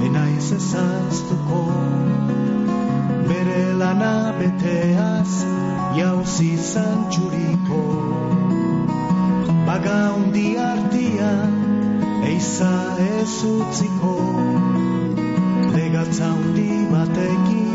[0.07, 1.61] enaiz ezaztuko.
[3.29, 4.11] Bere lana
[4.41, 5.31] beteaz
[5.99, 7.81] jauzi zantxuriko
[9.71, 11.55] Baga undi artian
[12.33, 12.75] eiza
[13.07, 14.15] ez utziko.
[15.79, 17.68] Legatza undi batekin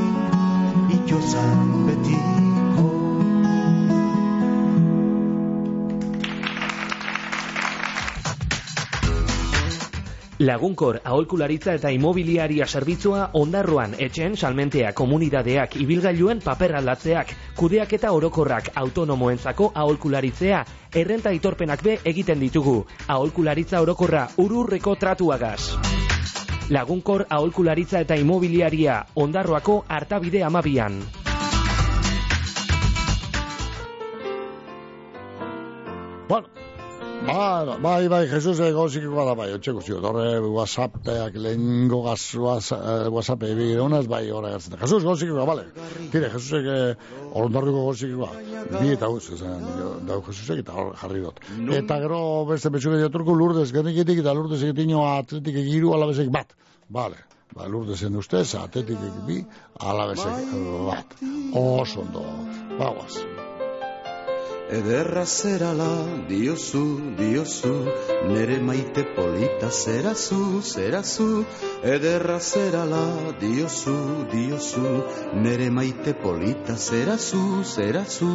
[1.24, 2.84] itxozan betiko
[10.44, 18.72] Lagunkor aholkularitza eta imobiliaria zerbitzua ondarroan etxen salmentea komunidadeak ibilgailuen paper aldatzeak, kudeak eta orokorrak
[18.82, 22.80] autonomoentzako aholkularitzea, errenta itorpenak be egiten ditugu.
[23.08, 25.93] Aholkularitza orokorra ururreko tratuagaz.
[26.72, 30.96] Lagunkor aholkularitza eta imobiliaria ondarroako hartabide amabian.
[36.28, 36.48] Bueno,
[37.24, 43.46] Ba, bai, bai, Jesus egozikiko da bai, otxe guztio, torre whatsappeak lehengo gaz, whatsapp, whatsapp
[43.48, 44.76] ebi honaz, bai, ora gertzen.
[44.82, 45.64] Jesus egozikiko, bale,
[46.12, 48.28] tire, Jesusek eh, orondarriko egozikiko,
[48.74, 49.64] bi eta guz, esan,
[50.08, 51.40] dau Jesusek eta hor jarri dut.
[51.78, 52.20] Eta gero
[52.50, 56.52] beste betxuke diaturko lurdez, geniketik eta lurdez egitino atletik egiru alabezek bat,
[56.92, 57.24] bale.
[57.54, 59.40] Ba, lurdesen ustez, atletik bi,
[59.80, 60.52] alabezek
[60.90, 61.18] bat.
[61.54, 62.28] Oso ondo,
[62.76, 63.43] bagoaz.
[64.70, 67.72] Ederra zerala diozu, diozu,
[68.28, 71.44] nere maite polita zerazu, zerazu.
[71.82, 75.04] Ederra zerala diozu, diozu,
[75.34, 78.32] nere maite polita zerazu, zerazu.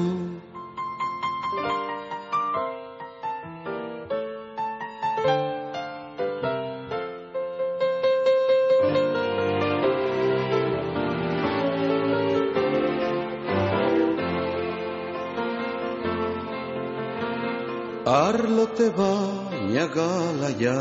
[18.30, 20.78] Arlote baina galaia,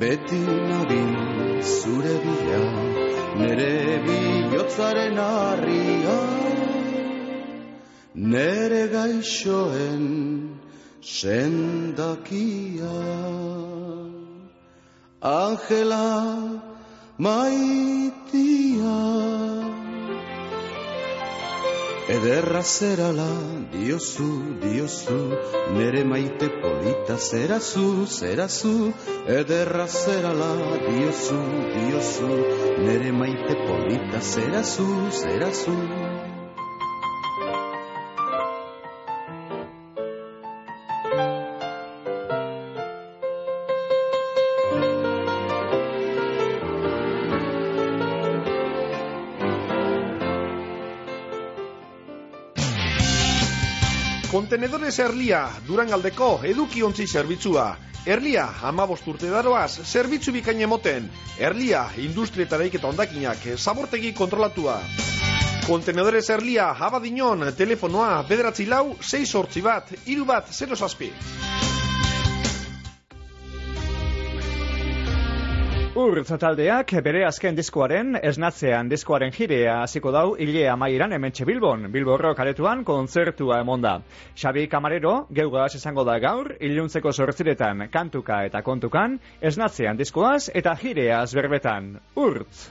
[0.00, 0.38] beti
[0.68, 1.10] nabil
[1.70, 2.60] zure bila,
[3.40, 3.74] nere
[4.06, 6.16] bihotzaren harria,
[8.34, 10.06] nere gaixoen
[11.16, 12.96] sendakia.
[15.20, 16.06] Angela
[17.26, 18.96] maitia,
[22.08, 23.28] Ederra zerala
[23.72, 24.28] diozu,
[24.62, 25.18] diozu,
[25.76, 28.94] nere maite polita zerazu, zerazu.
[29.28, 30.48] Ederra zerala
[30.86, 31.42] diozu,
[31.74, 32.32] diozu,
[32.86, 34.88] nere maite polita zerazu,
[35.20, 35.76] zerazu.
[54.58, 57.66] Kontenedores Erlia, Durangaldeko edukiontzi zerbitzua.
[58.10, 61.06] Erlia, amabost urte daroaz, zerbitzu bikain emoten.
[61.38, 64.80] Erlia, industrietareik eta ondakinak, zabortegi kontrolatua.
[65.68, 71.14] Kontenedores Erlia, abadinon, telefonoa, bederatzi lau, 6 sortzi bat, iru bat, 0 zazpi.
[76.08, 82.16] Urtz taldeak bere azken diskoaren esnatzean diskoaren jirea hasiko dau hile amaieran hementxe Bilbon, Bilbo
[82.16, 83.98] Rock aretuan kontzertua emonda.
[84.32, 91.28] Xabi Kamarero, geugaz esango da gaur, iluntzeko sortziretan kantuka eta kontukan, esnatzean diskoaz eta jireaz
[91.36, 91.98] berbetan.
[92.16, 92.70] Urtz!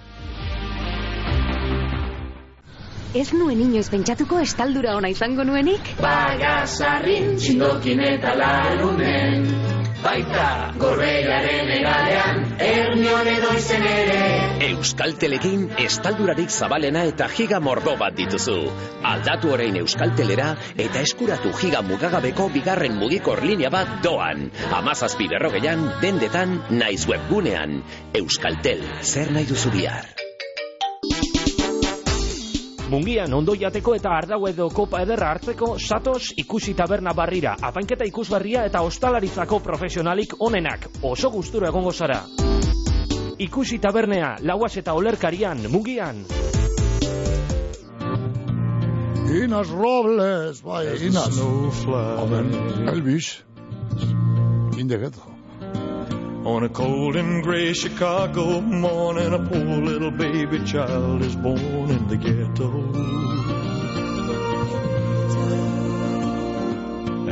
[3.14, 5.94] Ez nuen inoiz pentsatuko estaldura ona izango nuenik?
[6.02, 14.20] Bagasarrin txindokin eta larunen Baita gorbeiaren egalean Ernion edo izen ere
[14.68, 18.58] Euskaltelekin estaldurarik zabalena eta giga mordo bat dituzu.
[19.12, 20.52] Aldatu orain Euskaltelera
[20.86, 24.48] eta eskuratu giga mugagabeko bigarren mugikor linea bat doan.
[24.82, 27.82] Amazazpi berrogeian, dendetan, naiz webgunean.
[28.22, 30.27] Euskaltel, zer nahi duzu bihar?
[32.88, 38.64] Mungian ondo jateko eta ardau edo kopa ederra hartzeko satos ikusi taberna barrira, apainketa ikusbarria
[38.70, 42.22] eta ostalaritzako profesionalik onenak, oso gustura egongo zara.
[43.44, 46.24] Ikusi tabernea, lauaz eta olerkarian, mugian.
[49.44, 51.42] Inas Robles, bai, Inas.
[51.44, 52.54] Amen,
[52.88, 53.34] Elvis.
[54.78, 55.37] In the ghetto.
[56.48, 62.08] On a cold and gray Chicago morning, a poor little baby child is born in
[62.08, 62.72] the ghetto.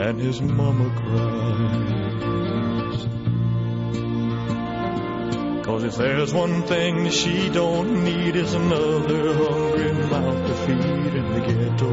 [0.05, 3.07] And his mama cries.
[5.66, 11.16] Cause if there's one thing that she don't need, is another hungry mouth to feed
[11.16, 11.91] in the ghetto.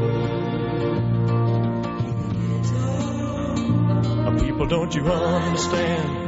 [4.45, 6.22] People, don't you understand?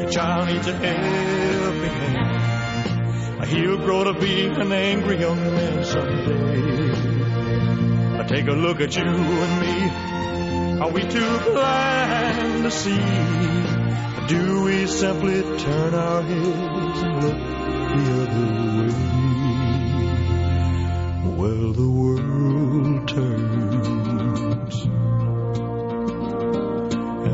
[0.00, 2.42] Your child needs a helping hand.
[3.52, 6.92] He'll grow to be an angry young man someday.
[8.16, 9.90] Now take a look at you and me.
[10.80, 12.98] Are we too blind to see?
[14.28, 17.36] Do we simply turn our heads and look
[17.92, 18.46] the other
[18.78, 18.92] way?
[21.36, 24.01] Well, the world turns.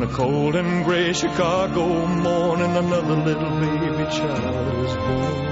[0.00, 5.46] On a cold and gray Chicago morning, another little baby child was born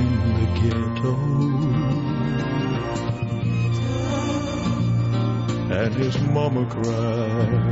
[0.00, 1.14] in the ghetto.
[5.72, 7.70] And his mama cried.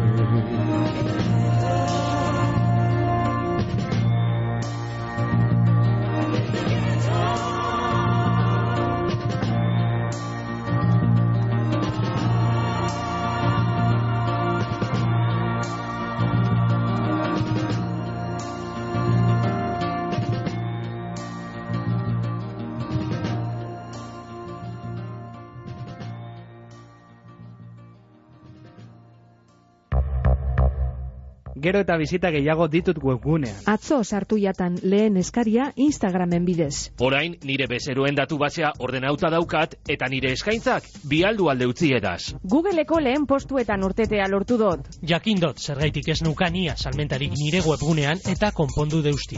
[31.68, 33.56] Gero eta bizita gehiago ditut webgunean.
[33.68, 36.94] Atzo sartu jatan lehen eskaria Instagramen bidez.
[37.04, 42.32] Orain nire bezeroen datu basea ordenauta daukat eta nire eskaintzak bialdu alde utzi edaz.
[42.54, 44.88] Googleeko lehen postuetan urtetea lortu dut.
[45.12, 49.36] Jakindot, zergaitik ez nukania salmentarik nire webgunean eta konpondu deusti.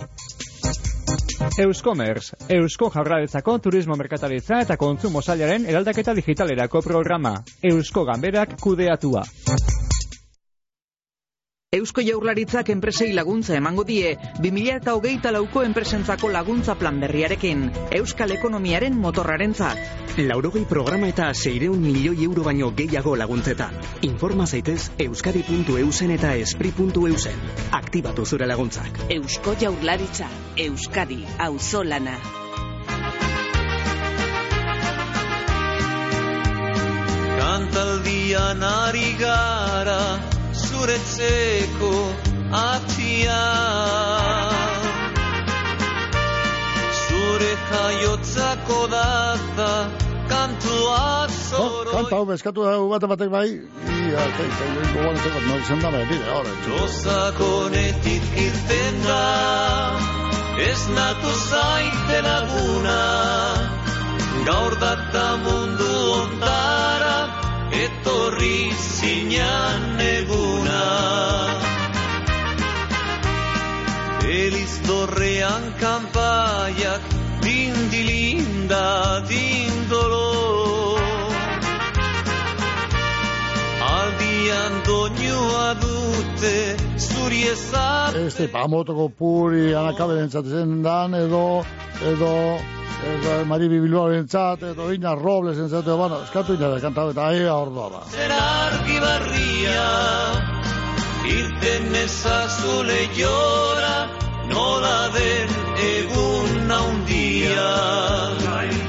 [1.59, 7.41] Euskomers, Eusko Jaurlaritzako Turismo Merkataritza eta Kontsumo Sailaren eraldaketa digitalerako programa.
[7.75, 9.27] Eusko Ganberak kudeatua.
[11.77, 17.61] Eusko Jaurlaritzak enpresei laguntza emango die 2008 lauko enpresentzako laguntza plan berriarekin,
[17.95, 19.79] Euskal Ekonomiaren motorrarentzat.
[20.19, 23.77] Laurogei programa eta seireun milioi euro baino gehiago laguntzetan.
[24.09, 27.39] Informa zaitez euskadi.eusen eta espri.eusen.
[27.79, 28.99] Aktibatu zure laguntzak.
[29.21, 30.27] Eusko Jaurlaritza,
[30.67, 32.19] Euskadi, auzolana.
[37.39, 40.40] Kantaldian ari gara
[40.81, 41.93] zuretzeko
[42.57, 43.41] atia
[47.01, 49.73] Zure jaiotzako data
[50.31, 53.49] kantua zoro Kanta hau beskatu da bate batek bai.
[53.51, 56.57] Ia, eta eta gogoan ez dago, no izan da bai, bide, ahora.
[56.71, 59.21] Rosakonetik irten da
[60.71, 62.99] Ez natu zaite laguna
[64.49, 70.83] Gaur data mundu ondara Etorri zinan eguna.
[74.27, 77.03] Eliz dorrean kanpaiak
[77.43, 80.80] Dindilinda dindolo
[84.51, 91.63] Aldian doinua dute Zuri ezar Este pamotoko puri anakabe entzatzen dan, edo,
[92.03, 92.33] edo,
[93.13, 97.29] edo Maribi Bilbao entzat, edo Ina Robles entzat, edo, bueno, eskatu ina da, kanta eta
[97.29, 98.03] ahi ordua ba.
[98.11, 99.87] zen argi barria
[101.37, 103.97] Irten ezazule jora
[104.51, 107.71] Nola den egun naundia.
[108.43, 108.81] Zori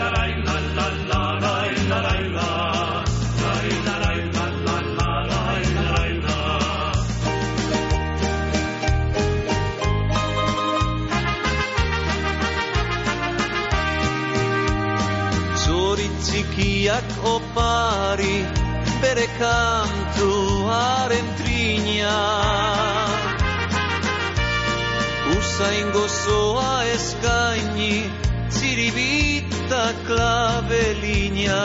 [16.25, 18.37] txikiak opari
[19.01, 22.17] bere kantuaren trina.
[25.37, 27.95] Usain gozoa eskaini
[28.57, 31.63] ziribita klabelina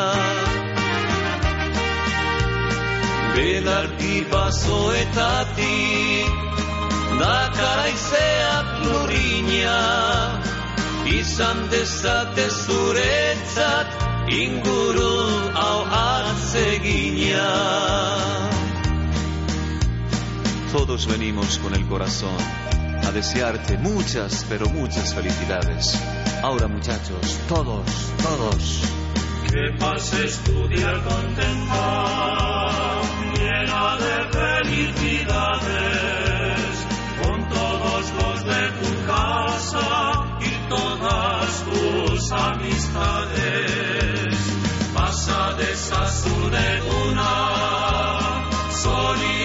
[3.36, 6.30] Belarti basoetatik
[7.20, 9.80] Dakaraizeak lurina.
[11.20, 15.14] Izan dezate zuretzat inguru
[15.54, 17.52] hau atzegina
[20.72, 22.36] Todos venimos con el corazón
[23.06, 25.98] a desearte muchas, pero muchas felicidades.
[26.42, 27.86] Ahora muchachos, todos,
[28.22, 28.82] todos.
[29.50, 33.00] Que pases tu día contenta,
[33.38, 34.28] llena de
[34.66, 35.66] felicidades,
[37.22, 44.15] con todos los de tu casa y todas tus amistades.
[45.26, 47.30] Pasa desazuneguna,
[48.70, 49.35] zorionean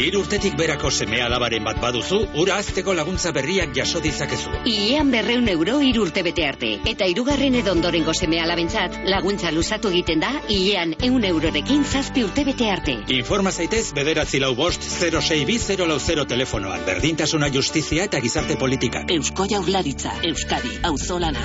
[0.00, 4.52] Hiru urtetik berako seme alabaren bat baduzu, ura azteko laguntza berriak jaso ditzakezu.
[4.70, 6.70] Ilean berreun euro hiru urte bete arte.
[6.92, 12.46] Eta hirugarren edo ondorengo seme alabentzat, laguntza luzatu egiten da, ilean eun eurorekin zazpi urte
[12.48, 12.96] bete arte.
[13.18, 16.86] Informa zaitez bederatzi lau bost 06 bi 0 lau 0 telefonoan.
[16.88, 19.12] Berdintasuna justizia eta gizarte politikak.
[19.20, 21.44] Eusko Jaurlaritza, Euskadi, auzolana.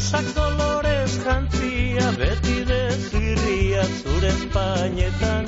[0.00, 5.44] Las rosas colores jantzia beti dezirria zure espainetan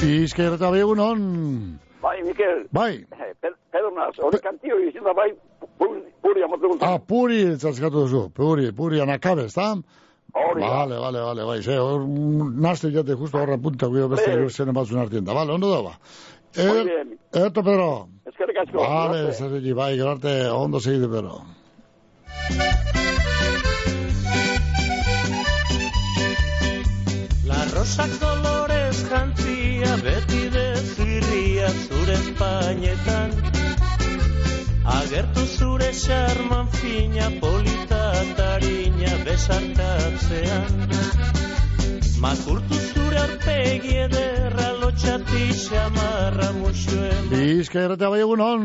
[0.00, 1.20] Bizkaia eta bai egunon.
[2.00, 2.62] Bai, Mikel.
[2.72, 2.94] Bai.
[3.12, 5.34] Eh, Pe- Pedro Naz, hori kantio izin da bai,
[5.78, 8.30] pu- puri amotu Ah, puri zaskatu duzu.
[8.32, 9.74] Puri, puri anakabe, ezta?
[10.32, 10.68] Hori da.
[10.68, 12.06] Vale, vale, vale, bai, ze, hor,
[12.56, 14.36] naste jate justo horra punta, guio beste Bai.
[14.38, 15.34] gero zen batzun artien da.
[15.34, 15.98] Vale, ondo da ba.
[16.56, 17.18] Er, bien.
[17.34, 18.08] erto, Pedro.
[18.24, 18.78] Eskerrik asko.
[18.78, 19.32] Vale, Arte.
[19.32, 21.42] zer bai, gero arte, ondo segide, Pedro.
[27.50, 33.36] La rosa kolorez jantzia beti dezirria zure espainetan
[34.86, 38.02] Agertu zure xarman fina polita
[38.38, 40.74] tarina besarkatzean.
[42.22, 47.28] Makurtu zure arpegi ederra lotxati xamarra muxuen.
[47.34, 48.62] Bizkaia eta bai egunon.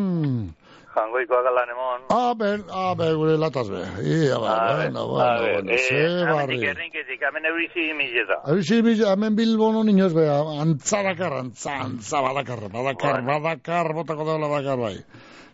[0.96, 2.02] Jangoikoa galan emon.
[2.12, 3.80] Ah, ben, ah, ben, gure lataz be.
[4.04, 6.58] Ia, ba, bueno, bueno, bueno, ze barri.
[6.60, 8.42] Amendik erinketik, amen eurizi mileta.
[8.44, 14.48] Abisi, abisi, hemen bilbon honi inoz be, antzadakar, antza, antza, badakar, badakar, badakar, botako daula
[14.52, 14.98] bakar bai.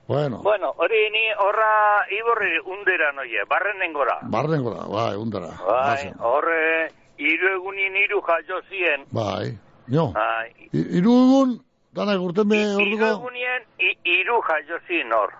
[0.08, 4.18] Bueno, Bueno, hori ni horra iborri undera noie, barren nengora.
[4.24, 5.52] barrengo da, bai, undara.
[5.68, 9.04] Bai, horre hiru egunin hiru jaio zien.
[9.12, 9.58] Bai,
[9.92, 10.14] jo.
[10.14, 11.60] Bai, I- Hiru egun,
[11.98, 15.34] danak urten be, hiru orduko, egunien hi- hiru jaio zien hor.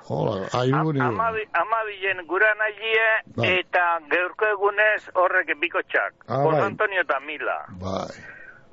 [0.54, 1.06] ah, egun, hiru.
[1.08, 3.52] Amabi, amabilen gura nahilie Bai.
[3.60, 6.14] eta geurko egunez horrek bikotxak.
[6.28, 6.62] Ah, bai.
[6.72, 7.60] Antonio eta Mila.
[7.84, 8.10] Bai,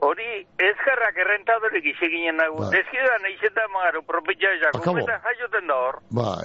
[0.04, 2.58] Hori ezkerrak errentadorik iseginen nago.
[2.66, 2.80] Bai.
[2.80, 4.74] Ezkira nahi zeta magaru propitza ezak.
[4.80, 4.98] Akabo.
[5.00, 6.00] Eta jaioten da hor.
[6.10, 6.44] bai.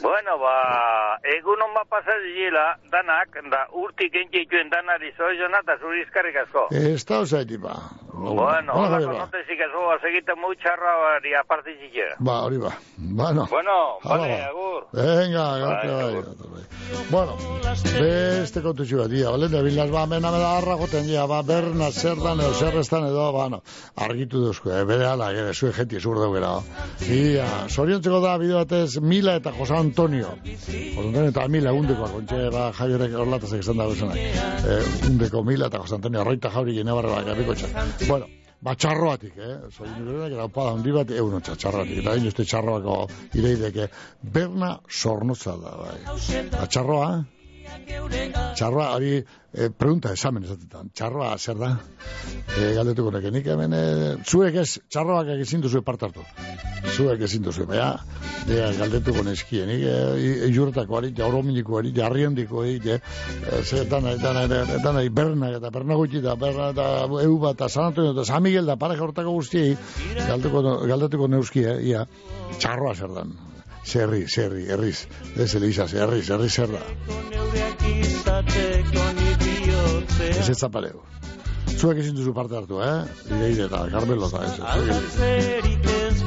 [0.00, 6.00] Bueno, ba, egun hon bat pasa diela, danak, da urtik entxeituen danari zoizona eta zuri
[6.06, 6.68] izkarrik asko.
[6.70, 7.74] Ez da osaiti, ba.
[8.20, 9.98] Bueno, hola, Javier, ba.
[10.02, 12.08] segite mutxarra hori aparte txike.
[12.18, 12.72] Ba, hori ba.
[12.98, 13.46] Bueno.
[13.48, 14.48] Bueno, Hala vale, ba.
[14.48, 14.86] agur.
[14.92, 15.88] Venga, garte
[16.50, 16.64] Bai.
[17.10, 17.36] Bueno,
[17.96, 21.90] beste kontu txu bat, ia, bale, bilaz ba, mena meda harra goten, ia, ba, berna
[21.92, 23.62] zer dan edo zer estan edo, ba, no,
[23.96, 26.50] argitu duzko, eh, bere ala, gere, zue jenti zur daugera.
[27.08, 30.34] Ia, soriontzeko da, bide batez, Mila eta Jose Antonio.
[30.44, 34.16] Jose Antonio eta Mila, undeko, kontxe, ba, Javierek orlatazek esan dago zenak.
[34.18, 38.09] Eh, undeko Mila eta Jose Antonio, roita jauri gine barra, garriko txak.
[38.10, 38.26] Bueno,
[38.60, 39.52] Ba, txarroatik, eh?
[39.72, 42.00] Soy nirenak, eta opa, handi bat, otxa, txarroatik.
[42.02, 42.96] Eta hain uste txarroako
[43.40, 43.86] ireideke.
[44.34, 45.94] Berna sornotza da, bai.
[46.52, 47.06] Ba, txarroa,
[48.58, 49.14] txarroa, hori,
[49.52, 50.90] eh, pregunta esamen esatetan.
[50.94, 51.70] Txarroa, zer da?
[52.56, 56.24] Eh, galdetuko neke, nik hemen, eh, zuek ez, txarroak egin duzu parte hartu.
[56.90, 57.90] Zuek ezin duzu, baina,
[58.48, 63.62] ja, galdetuko neskien, nik, eh, iurretako ari, ja, orominiko ari, ja, arriendiko ari, ja, eh,
[63.62, 66.88] ze, dana, dana, dana, berna, eta berna gutxi, da, berna, eta
[67.22, 69.76] eu bat, eta San Antonio, eta San Miguel, da, pareja hortako guztiei,
[70.16, 72.06] galdetuko, galdetuko neuski, eh, ia,
[72.58, 73.36] txarroa zer dan.
[73.90, 75.06] Zerri, zerri, erriz.
[75.36, 76.80] Ez eliza, zerri, zerri zer da.
[80.28, 81.00] Ez ez zapaleu.
[81.76, 83.04] Zuek ezin duzu parte hartu, eh?
[83.30, 84.52] Ideide eta Carmelo eta ez.
[85.24, 86.22] ez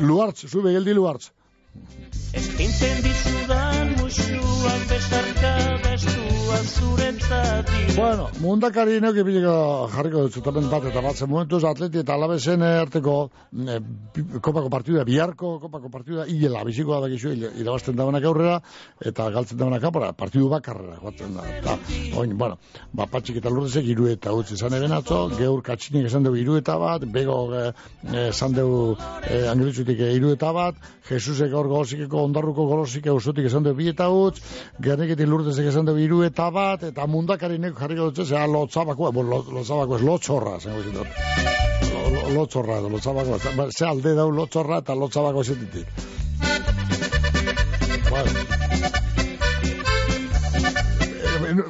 [0.00, 1.30] Luartz, zu begeldi Luartz.
[2.32, 5.75] Eskintzen dizudan musuak zuretzati
[7.96, 9.52] Bueno, mundakari neuk ibiliko
[9.92, 13.14] jarriko dut bat eta batzen momentuz atleti eta alabezen arteko
[13.66, 13.78] eh,
[14.14, 18.58] bi- kopako partida, biharko kopako partida, hilela bizikoa da gizu, irabazten daunak aurrera
[19.00, 21.46] eta galtzen daunak apora, partidu bakarrera joatzen da.
[21.56, 21.78] Eta,
[22.20, 22.58] oin, bueno,
[22.92, 26.58] ba, patxik eta lurdezek iru eta utzi izan eben atzo, geur katxinik esan dugu iru
[26.60, 27.72] eta bat, bego eh,
[28.28, 33.78] esan dugu eh, angelitzutik iru eta bat, Jesusek hor golozikeko ondarruko golosike usutik esan dugu
[33.78, 34.40] bi eta utz,
[34.82, 39.22] gerneketik lurdezek esan dugu iru eta bat, eta mundakari nek jarriko dut, zera lotzabako, bo,
[39.22, 41.06] lo- lotzabako ez lotzorra, zengo lo-
[42.34, 45.86] Lotzorra, lotzabako, ba, ze alde dau lotzorra eta lotzabako zetetik.
[48.10, 48.30] Vale.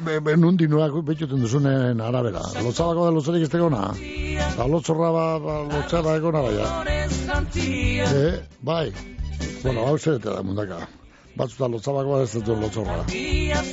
[0.05, 2.41] Be- be- Nundi nuak betxuten duzunen arabera.
[2.63, 3.93] Lotzabako da lotzarik ez tegona.
[4.57, 6.67] Ba, lotzorra ba, ba lotzarra egona baina.
[8.07, 8.91] Eh, bai.
[9.63, 10.87] Bueno, hau zerete da mundaka.
[11.37, 13.03] Batzuta lotzabako ez dut lotzorra.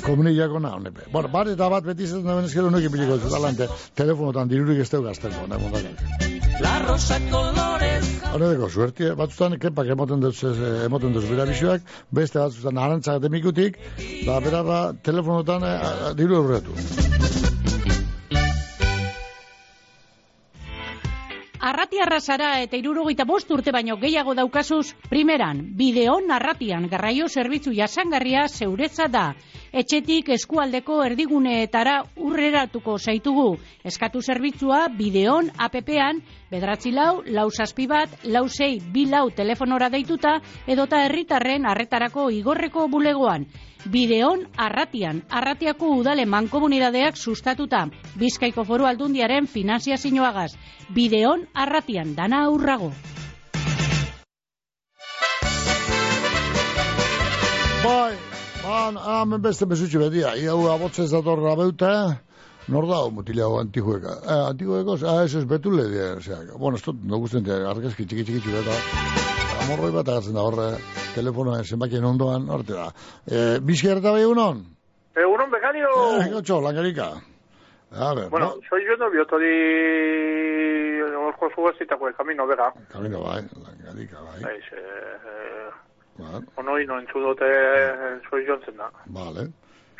[0.04, 1.08] Komunillako na, honepe.
[1.12, 3.68] Bueno, bat eta bat beti izaten da benezkero nuki piliko ez talante.
[3.96, 6.32] Telefonotan dirurik ez teu gazteko, ne mundakak.
[6.62, 12.80] La rosa colores Honeteko, suertie, batzutan, kepak emoten eh, emoten duz bera bisuak, beste batzutan
[12.82, 13.78] arantzak demikutik,
[14.26, 14.80] da bera da,
[15.10, 16.74] telefonotan eh, diru eurretu.
[21.64, 28.42] Arratiarra zara eta irurogeita bost urte baino gehiago daukazuz, primeran, bideo narratian garraio zerbitzu jasangarria
[28.48, 29.22] zeuretza da.
[29.72, 31.94] etxetik eskualdeko erdiguneetara
[32.26, 33.46] urreratuko zaitugu.
[33.82, 36.20] Eskatu zerbitzua bideon APP-an
[36.50, 40.36] bedratzi lau, lau saspi bat, lau sei, bi lau telefonora deituta
[40.66, 43.48] edota herritarren arretarako igorreko bulegoan.
[43.84, 47.82] Bideon arratian, arratiako udale mankomunidadeak sustatuta.
[48.16, 50.54] Bizkaiko foru aldundiaren finanziazioagaz.
[50.96, 52.90] Bideon arratian, dana aurrago.
[57.84, 58.14] Bai,
[58.62, 60.32] ban, hemen beste bezutxe bedia.
[60.40, 61.92] Iau abotzez datorra beute,
[62.72, 64.16] nor da, mutila hau antijueka.
[64.24, 68.24] Eh, antijueko, ah, eso es betule, die, o sea, bueno, esto no gusten, argazki txiki
[68.24, 68.80] txiki txiki eta
[69.66, 70.72] amorroi bat agatzen da horre,
[71.14, 72.88] telefonoen zenbakien ondoan, horte da.
[73.30, 74.64] Eh, bizki harta bai egunon?
[75.14, 75.88] Egunon, becario.
[76.20, 77.12] Eh, gotxo, langarika.
[77.94, 78.60] A ver, Bueno, no?
[78.68, 79.54] soy yo novio, tori...
[81.24, 82.72] Orko zugazitako el camino, bega.
[82.92, 84.42] Camino bai, langarika bai.
[84.52, 85.70] Eiz, eh,
[86.18, 87.46] Vale, onoi no entzudote
[88.30, 88.90] soy yo da.
[89.06, 89.48] vale.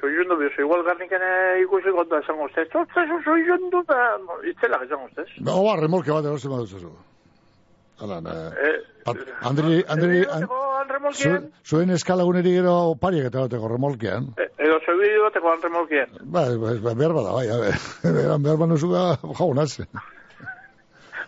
[0.00, 2.68] Soy yo novio, soy igual garniken eh, ikusi konta esango ustez.
[2.70, 3.96] Totza, eso soy yo enduta.
[4.18, 5.26] No, itzelak esango ustez.
[5.40, 6.92] Ba, remolke bat erosten baduzu.
[8.00, 8.30] Hala, ne.
[8.58, 14.30] Eh, Pat, Andri, Andri, bateko han remolkien, zu, zuen eskalaguneri gero pariak eta bateko remolkean.
[14.40, 16.16] eh, edo soy bateko han remolkien.
[16.24, 17.58] Ba, ba, ba, behar bada, bai, a.
[18.18, 19.04] Beran, behar banu zuga,
[19.38, 19.78] jaunaz.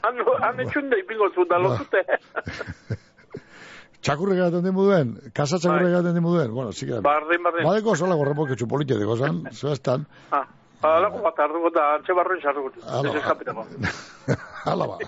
[0.07, 2.03] Han, han etxunde ipingo zut da lotute.
[4.07, 6.53] Txakurrek gaten dimu duen, kasa txakurrek gaten dimu duen.
[6.55, 7.01] Bueno, sí que...
[7.03, 7.67] Bardin, bardin.
[7.67, 10.07] Badeko solako remolke politia deko zan, zuestan.
[10.31, 10.45] Ah,
[10.87, 12.71] alako bat arduko da, antxe barroin sarduko.
[12.87, 13.25] Hala Ez
[13.55, 14.37] ba.
[14.67, 14.99] Hala ba,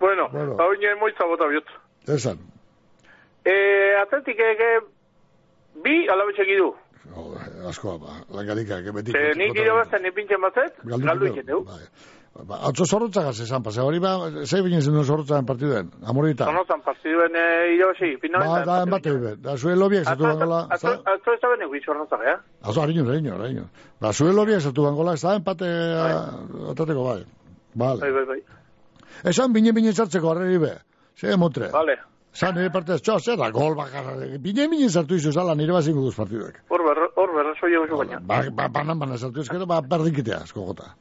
[0.00, 0.56] Bueno, Bueno.
[0.58, 1.66] hau inen moitza bota biot.
[2.08, 2.38] esan.
[3.44, 4.70] Eh, atletik ege
[5.84, 6.72] bi alabetxe gidu.
[7.68, 9.12] Asko, ba, langarika, que beti...
[9.12, 11.64] Ze nik irabazten nipintzen batzet, Galdu galdu ikete, iketeu.
[12.46, 14.12] Ba, atzo zorrotzagaz esan, pase, hori ba,
[14.46, 16.44] zei binen zen zorrotzagan partiduen, amorita.
[16.46, 18.66] Zonotan partiduen eh, irabazi, Ba, finaletan.
[18.66, 22.22] da, enbate biben, da, zuen lobiak zatu bangola, Atzo atzo ez da bene guizu horretzak,
[22.22, 22.36] eh?
[22.62, 23.64] Azo, hariño, hariño, hariño.
[24.00, 25.66] Ba, zuen lobiak zatu bangola, ez da, empate,
[26.70, 27.24] atateko, bai.
[27.74, 28.00] Vale.
[28.00, 28.40] Bai, bai, bai.
[29.24, 30.72] Esan bine bine sartzeko arreri be.
[31.16, 31.68] Ze emotre.
[31.72, 31.98] Vale.
[32.34, 34.14] Zan nire partez, txo, zer da, gol bakarra.
[34.38, 36.60] Bine bine sartu izu zala nire bazingo duz partiduek.
[36.70, 38.20] Hor berra, hor berra soia guzu baina.
[38.20, 40.94] Ba, ba, banan banan sartu ezkero, ba, berdinkitea, asko gota.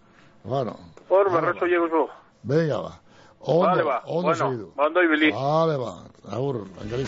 [0.44, 0.74] Bueno,
[1.10, 2.08] Hor berra soia guzu.
[2.44, 2.94] venga, ba.
[3.42, 4.02] Ondo, Vale, ba.
[4.06, 4.72] ondo Bueno, segidu.
[4.76, 5.32] ondo ibili.
[5.32, 5.94] Vale, ba.
[6.36, 7.08] Agur, angarik.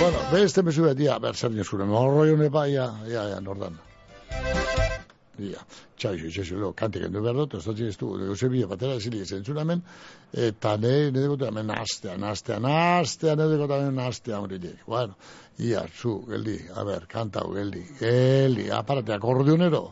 [0.00, 3.80] Bueno, beste mesu bet, ia, ber, zer nizkure, morroi hone ba, ia, ia, ia, nordan.
[5.42, 5.62] Ia,
[5.98, 9.58] txaixo, txaixo, leo, kantik endu behar dut, ez dut ez du, Eusebio batera ezili zentzun
[9.58, 9.80] hemen,
[10.46, 14.84] eta ne, ne dugu hemen nastea, nastea, nastea, ne dugu hemen nastea horiek.
[14.86, 15.18] Bueno,
[15.58, 19.82] ia, zu, geldi, a ber, kantau, geldi, geldi, aparate, akordionero,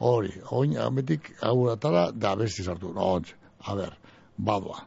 [0.00, 3.36] hori, oin, ametik, auratara, da besti sartu, no, ontz,
[3.70, 3.94] a ber,
[4.36, 4.82] badoa.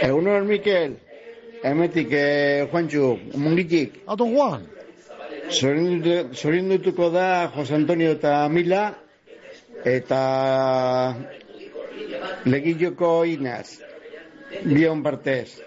[0.00, 0.98] Egunon, Mikel.
[1.62, 4.00] Hemetik, eh, Juantxu, mungitik.
[4.08, 4.64] Ato, Juan.
[5.50, 8.94] Zorin dutuko da Jose Antonio eta Mila,
[9.84, 10.20] eta
[12.46, 13.80] legilloko inaz,
[14.64, 15.58] bion partez.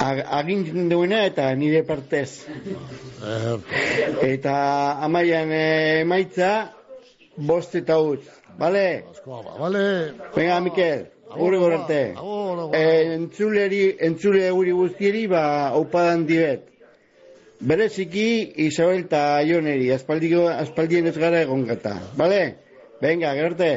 [0.00, 2.46] Ag- Agintzen duena eta nire partez.
[4.22, 4.54] Eta
[5.04, 6.50] amaian eh, emaitza,
[7.36, 8.24] bost eta utz.
[8.58, 9.04] Bale?
[9.58, 9.86] Bale.
[10.36, 11.06] Venga, Mikel.
[11.34, 12.14] Gure gorarte.
[13.14, 15.42] Entzuleri, entzule guri guztieri, ba,
[15.74, 16.68] aupadan diret.
[17.64, 21.94] Bereziki Isabel eta Ioneri, aspaldiko, aspaldien ez gara egon gata.
[22.18, 22.40] Bale?
[23.00, 23.70] Venga, gerarte.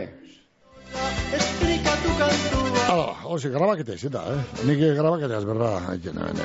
[2.87, 4.41] Hala, hoxe, grabaketa izan da, eh?
[4.67, 6.35] Nik grabaketa ez berra, haitzen, nebe,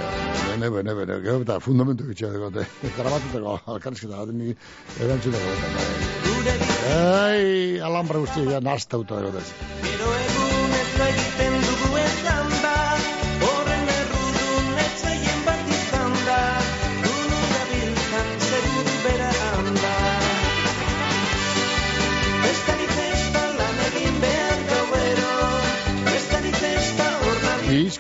[0.63, 2.67] nebe, nebe, nebe, gero eta fundamentu gitxe dagote.
[3.01, 5.67] Grabatuteko, alkarrizketa, bat nik erantzun dagote.
[6.95, 10.02] Ei, alambre guztia, ja, nastauta dagote.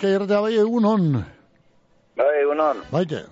[0.02, 1.24] Nabil Bizka irratea bai egun hon,
[2.16, 2.76] Bai, egunon.
[2.90, 3.26] baite,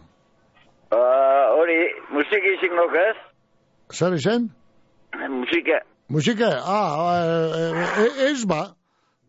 [0.90, 3.16] Uh, hori, musiki izingok ez?
[3.92, 4.51] zer izen?
[5.28, 5.78] Musika.
[6.09, 8.74] Musika, ah, e, e, ez ba,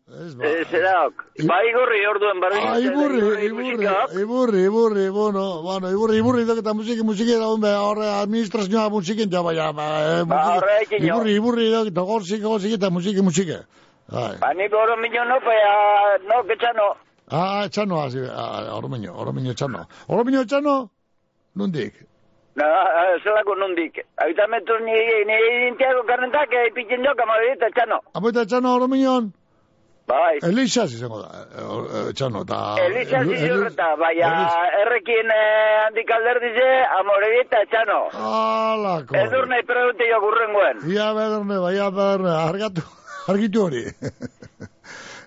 [0.10, 0.44] ez ba.
[0.44, 1.14] Eh, zeraok.
[1.46, 2.58] Ba, igorri orduen barri.
[2.66, 3.86] Ah, iburri, iburri,
[4.24, 9.30] iburri, iburri, bueno, bueno, iburri, iburri, dok eta musiki, musiki, da hombre, horre administrazioa musikin,
[9.30, 11.14] ja, baina, ba, eh, musiki, horrekin jo.
[11.14, 13.62] iburri, iburri, dok eta gorzik, gorzik, eta musiki, musiki.
[14.10, 14.34] Bai.
[14.42, 16.96] Ba, ni oro minio no, no, que txano.
[17.32, 19.88] Ah, etxano, hasi, ah, oromeño, oromeño etxano.
[20.08, 20.92] Oromeño etxano,
[21.56, 21.94] nundik?
[22.56, 22.66] Na,
[23.02, 24.04] eh, zelako nundik.
[24.20, 24.92] Aita metro ni,
[25.30, 25.38] ni
[25.72, 28.02] intiago karrentak, eh, pitzen jo, kamarita txano.
[28.14, 29.32] Apoita etxano, oromeñon?
[30.12, 30.40] Bai.
[30.44, 32.60] Elisa izango da, eh, eh, txano, eta...
[32.84, 34.32] Elisa zizurreta, baina
[34.82, 38.00] errekin eh, handik alderdize, amoregi eta etxano.
[38.12, 39.16] Alako.
[39.24, 40.84] Edurne pregunte jo gurrenguen.
[40.92, 42.84] Ia bederne, bai, ia bederne, argatu,
[43.32, 43.86] argitu hori.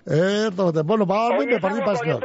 [0.05, 2.23] Erto, bate, bueno, ba, hemen be bardin pasten dok.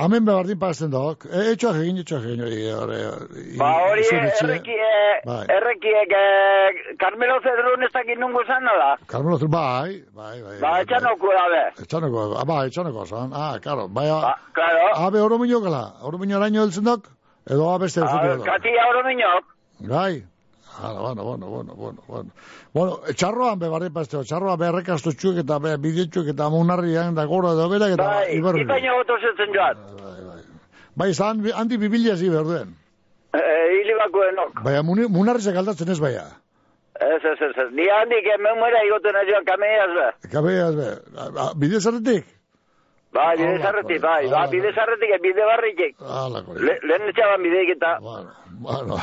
[0.00, 1.26] Hemen be bardin pasten dok.
[1.28, 3.56] E, etxoak egin, etxoak egin, hori, hori, hori.
[3.60, 4.46] Ba, hori izan etxe.
[4.46, 5.42] erreki, eh, Bai.
[5.56, 8.96] errekiek, eh, Carmelo Zedrun ez dakit nungu zan nola.
[9.06, 10.56] Carmelo Zul, bai, bai, bai.
[10.60, 11.62] Ba, etxanoku dabe.
[11.84, 13.30] Etxaneko, ah, bai, etxaneko, zan.
[13.34, 14.88] Ah, claro, bai, ah, Claro.
[15.06, 17.10] abe oro minio gala, oro heltzen dok,
[17.44, 18.46] edo abeste Ah, dok.
[18.46, 19.44] Katia oro minok.
[19.80, 20.24] Bai.
[20.82, 22.30] Ah, bueno, bueno, bueno, bueno, bueno.
[22.74, 27.24] Bueno, txarroan be barri pasteo, txarroa be errekastu txuek eta be bidetxuek eta munarrian da
[27.24, 28.62] gora edo berak eta Bai, iberri.
[28.66, 29.76] ipaino goto zetzen joan.
[30.96, 32.74] Bai, zan, handi bibilia zi berduen.
[33.32, 34.60] Eh, hili bakuenok.
[34.64, 36.26] Baina muni- munarrizek aldatzen ez baia.
[37.00, 37.68] Ez, ez, ez, ez.
[37.76, 40.06] Ni handik ememera igoten joan kameiaz be.
[40.32, 40.86] Kabeaz be,
[41.60, 42.24] bide zarretik?
[43.12, 44.28] Bai, bide zarretik, bai.
[44.30, 45.96] Ba, bide zarretik, bide barritik.
[46.88, 47.98] Lehen etxaban bideik eta.
[48.00, 48.30] Bueno,
[48.60, 48.96] bueno,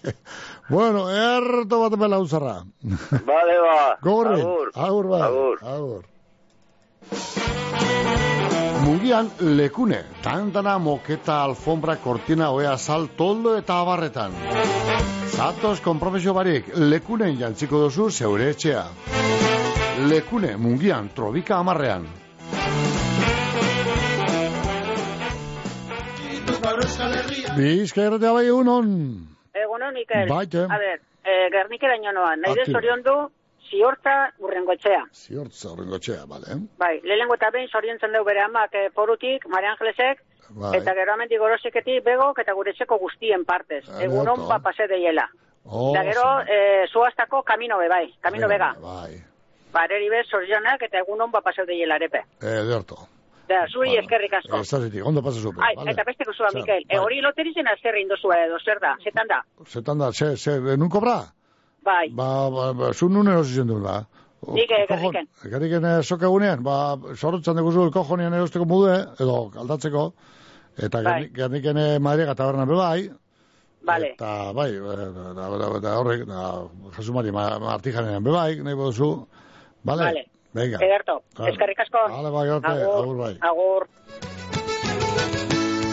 [0.70, 2.62] erto bat bela uzarra.
[3.26, 3.98] Bale, ba.
[4.02, 4.70] Gogorri, Agur.
[4.74, 5.58] agur, bai, Agur.
[5.62, 6.04] agur.
[8.84, 14.32] Mugian lekune, tantana moketa alfombra kortina oea sal toldo eta abarretan.
[15.30, 18.84] Zatoz konprofesio barik, lekunen jantziko duzu zeure etxea.
[20.08, 22.06] Lekune, mugian, trobika amarrean.
[27.56, 28.88] Bizkairretea bai egunon.
[29.92, 30.28] Mikel.
[30.28, 30.64] Baite.
[30.68, 32.40] A ber, eh, gernikera noan.
[32.40, 32.64] Nahi Aktibo.
[32.64, 33.30] dut zoriondu,
[33.70, 35.04] ziorta urrengo etxea.
[35.12, 36.56] Ziortza horrengo txea, bale.
[36.78, 40.76] Bai, lehenengo eta behin zoriontzen dugu bere amak eh, porutik, Maria Angelesek, Bai.
[40.78, 43.84] eta gero amendik gorosiketik begok eta gure etxeko guztien partez.
[43.88, 44.48] Ah, Egunon ederto.
[44.48, 45.28] ba pase deiela.
[45.64, 48.74] Oh, da gero, eh, zuaztako kamino be bai, kamino bega.
[48.80, 49.20] Bai,
[49.72, 52.24] Bareri bez zorionak eta egunon ba pase deiela arepe.
[52.40, 52.96] ederto.
[53.50, 54.60] Da, zuri eskerrik asko.
[54.62, 55.90] Ez zazitik, ondo pasa zupe, Ai, bale.
[55.90, 56.84] eta besteko zua, Zer, Mikel.
[56.84, 56.98] E, bai.
[57.02, 59.40] hori loterizen zer indozua edo, zer da, zetan da?
[59.66, 61.16] Zetan da, ze, ze, nun kobra?
[61.82, 64.04] Bai, Ba, ba, ba zun nunen hori zen duen, ba.
[64.54, 65.26] nik eh, gerniken.
[65.52, 66.76] Gariken eh, soka egunean, ba,
[67.16, 70.04] sorrotzan dugu elkojonian erosteko mude, edo aldatzeko,
[70.78, 71.28] eta Bai.
[71.34, 73.10] garniken eh, Madriga taberna be bai,
[73.82, 74.12] Vale.
[74.14, 76.46] eta bai, eh, da, horrek, da,
[76.96, 79.10] Jasumari ma, martijanean be bai, nahi boduzu,
[79.84, 80.04] bale?
[80.08, 80.24] Vale.
[80.52, 80.78] Venga.
[80.82, 81.50] Ederto, Vale.
[81.52, 82.06] eskerrik asko.
[82.10, 83.16] Vale, bai, arte, agur.
[83.16, 83.34] Bai.
[83.40, 83.86] Agur.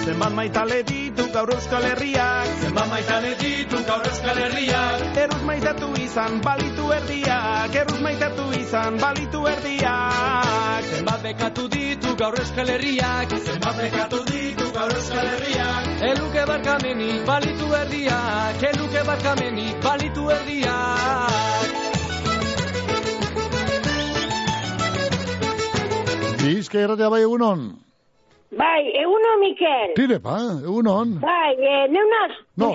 [0.07, 2.51] Zenbat maitale ditu gaur euskal herriak?
[2.61, 5.01] Zenbat maitale ditu gaur euskal herriak?
[5.23, 7.75] Eruz maitatu izan balitu erdiak.
[7.81, 10.88] Eruz maitatu izan balitu erdiak.
[10.93, 13.35] Zenbat bekatu ditu gaur euskal herriak?
[13.49, 15.91] Zenbat bekatu ditu gaur euskal herriak?
[16.13, 18.63] Eluke barkamenik balitu erdiak.
[18.71, 21.86] Eluke barkamenik balitu erdiak
[26.48, 27.68] Bizka irratea bai egunon.
[28.57, 29.90] Bai, eguno, Mikel.
[29.98, 31.18] Tire, pa, egunon.
[31.19, 32.69] Bai, e, neunaz, No.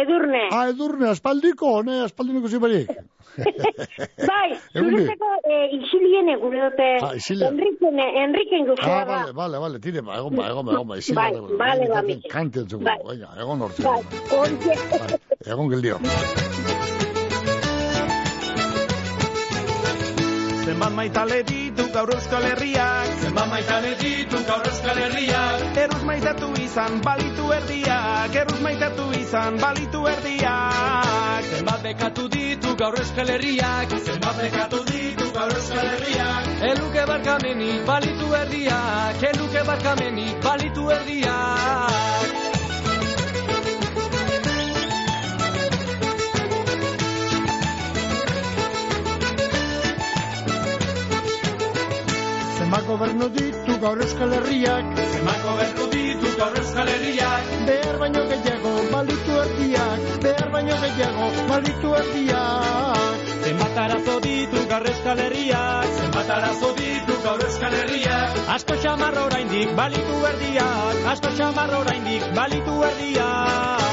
[0.00, 0.46] edurne.
[0.50, 2.88] Ah, edurne, aspaldiko, ne, aspaldiko zibarik.
[4.30, 6.88] Bai, zuretzeko e, isiliene gure dute.
[7.04, 7.50] Ah, isilia.
[7.52, 9.04] Enriken, Enriken Ah, guztua da.
[9.12, 11.30] vale, vale, vale, tire, ba, egon ba, egon ba, egon ba, izin, Bai,
[11.64, 12.30] vale, ba, Mikel.
[12.32, 12.98] Kante entzuko, Bai.
[13.12, 13.82] venga, egon hortzi.
[13.84, 15.18] Bai.
[15.52, 16.00] Egon geldio.
[20.64, 23.06] Zenbat maitale ditu gaur euskal herriak?
[23.22, 25.64] Zenbat maitale ditu gaur euskal herriak?
[25.84, 31.48] Eruz maitatu izan balitu erdiak Eruz maitatu izan balitu erdiak.
[31.54, 33.96] Zenbat bekatu ditu gaur euskal herriak?
[34.04, 36.52] Zenbat bekatu ditu gaur euskal herriak?
[36.72, 42.49] Eluke barkamenik balitu erdiak Eluke barkamenik balitu erdiak
[53.00, 54.88] Gobernu ditu gaur euskal herriak.
[55.12, 57.46] Zenbat gobernu ditu gaur euskal herriak.
[57.68, 60.02] Behar baino gehiago balitu erdiak.
[60.26, 63.24] Behar baino gehiago balitu erdiak.
[63.46, 65.88] Zenbat arazo ditu gaur euskal herriak.
[66.00, 68.36] Zenbat arazo ditu gaur euskal herriak.
[68.58, 71.00] Asko xamar oraindik balitu erdiak.
[71.14, 73.89] Asko xamar oraindik balitu erdiak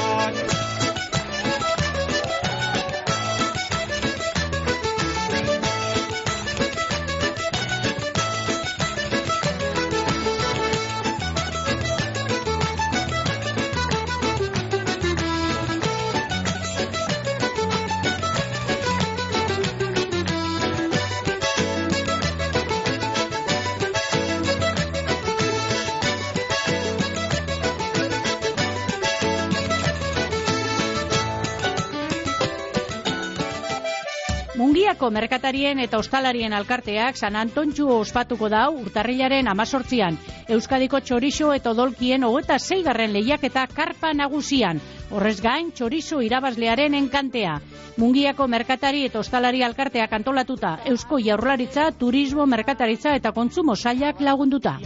[35.08, 40.18] Mungiako merkatarien eta ostalarien alkarteak San Antontxu ospatuko dau urtarrilaren amazortzian.
[40.52, 44.82] Euskadiko txorixo eta odolkien hogeta zeigarren lehiaketa karpa nagusian.
[45.08, 47.56] Horrez gain, txorizo irabazlearen enkantea.
[47.96, 54.76] Mungiako merkatari eta ostalari alkarteak antolatuta, Eusko Jaurlaritza, Turismo, Merkataritza eta Kontsumo sailak lagunduta.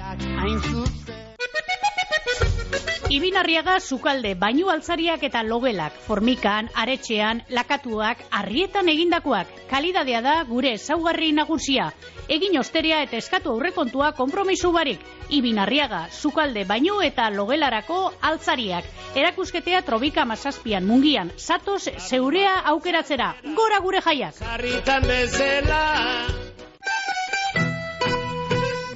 [3.12, 9.50] Ibinarriaga sukalde, bainu altzariak eta logelak, formikan, aretxean, lakatuak, arrietan egindakoak.
[9.68, 11.90] Kalidadea da gure ezaugarri nagusia.
[12.32, 15.02] Egin osteria eta eskatu aurrekontua konpromisu barik.
[15.28, 17.98] Ibinarriaga, sukalde, bainu eta logelarako
[18.30, 18.88] altzariak.
[19.12, 23.34] Erakusketea trobika mazazpian mungian, satoz zeurea aukeratzera.
[23.60, 24.40] Gora gure jaiak!
[24.40, 26.51] Sarritan bezala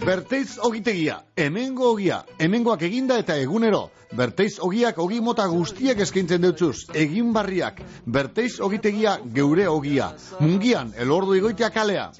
[0.06, 3.88] Berteiz ogitegia, hemengo ogia, hemengoak eginda eta egunero.
[4.14, 7.80] Berteiz ogiak ogi mota guztiak eskaintzen deutzuz, egin barriak.
[8.06, 10.12] Berteiz ogitegia geure ogia.
[10.38, 12.12] Mungian, elordu igoitea kalea.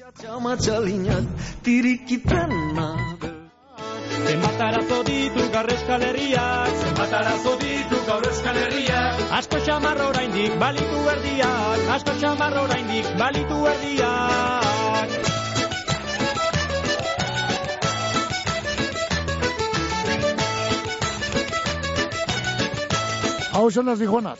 [4.27, 10.59] Zenbat arazo ditu gaur euskal herriak Zenbat arazo ditu gaur euskal herriak Asko xamar oraindik
[10.59, 15.36] balitu erdiak Asko xamar oraindik balitu erdiak
[23.57, 24.37] Ahora son las Tijuanas.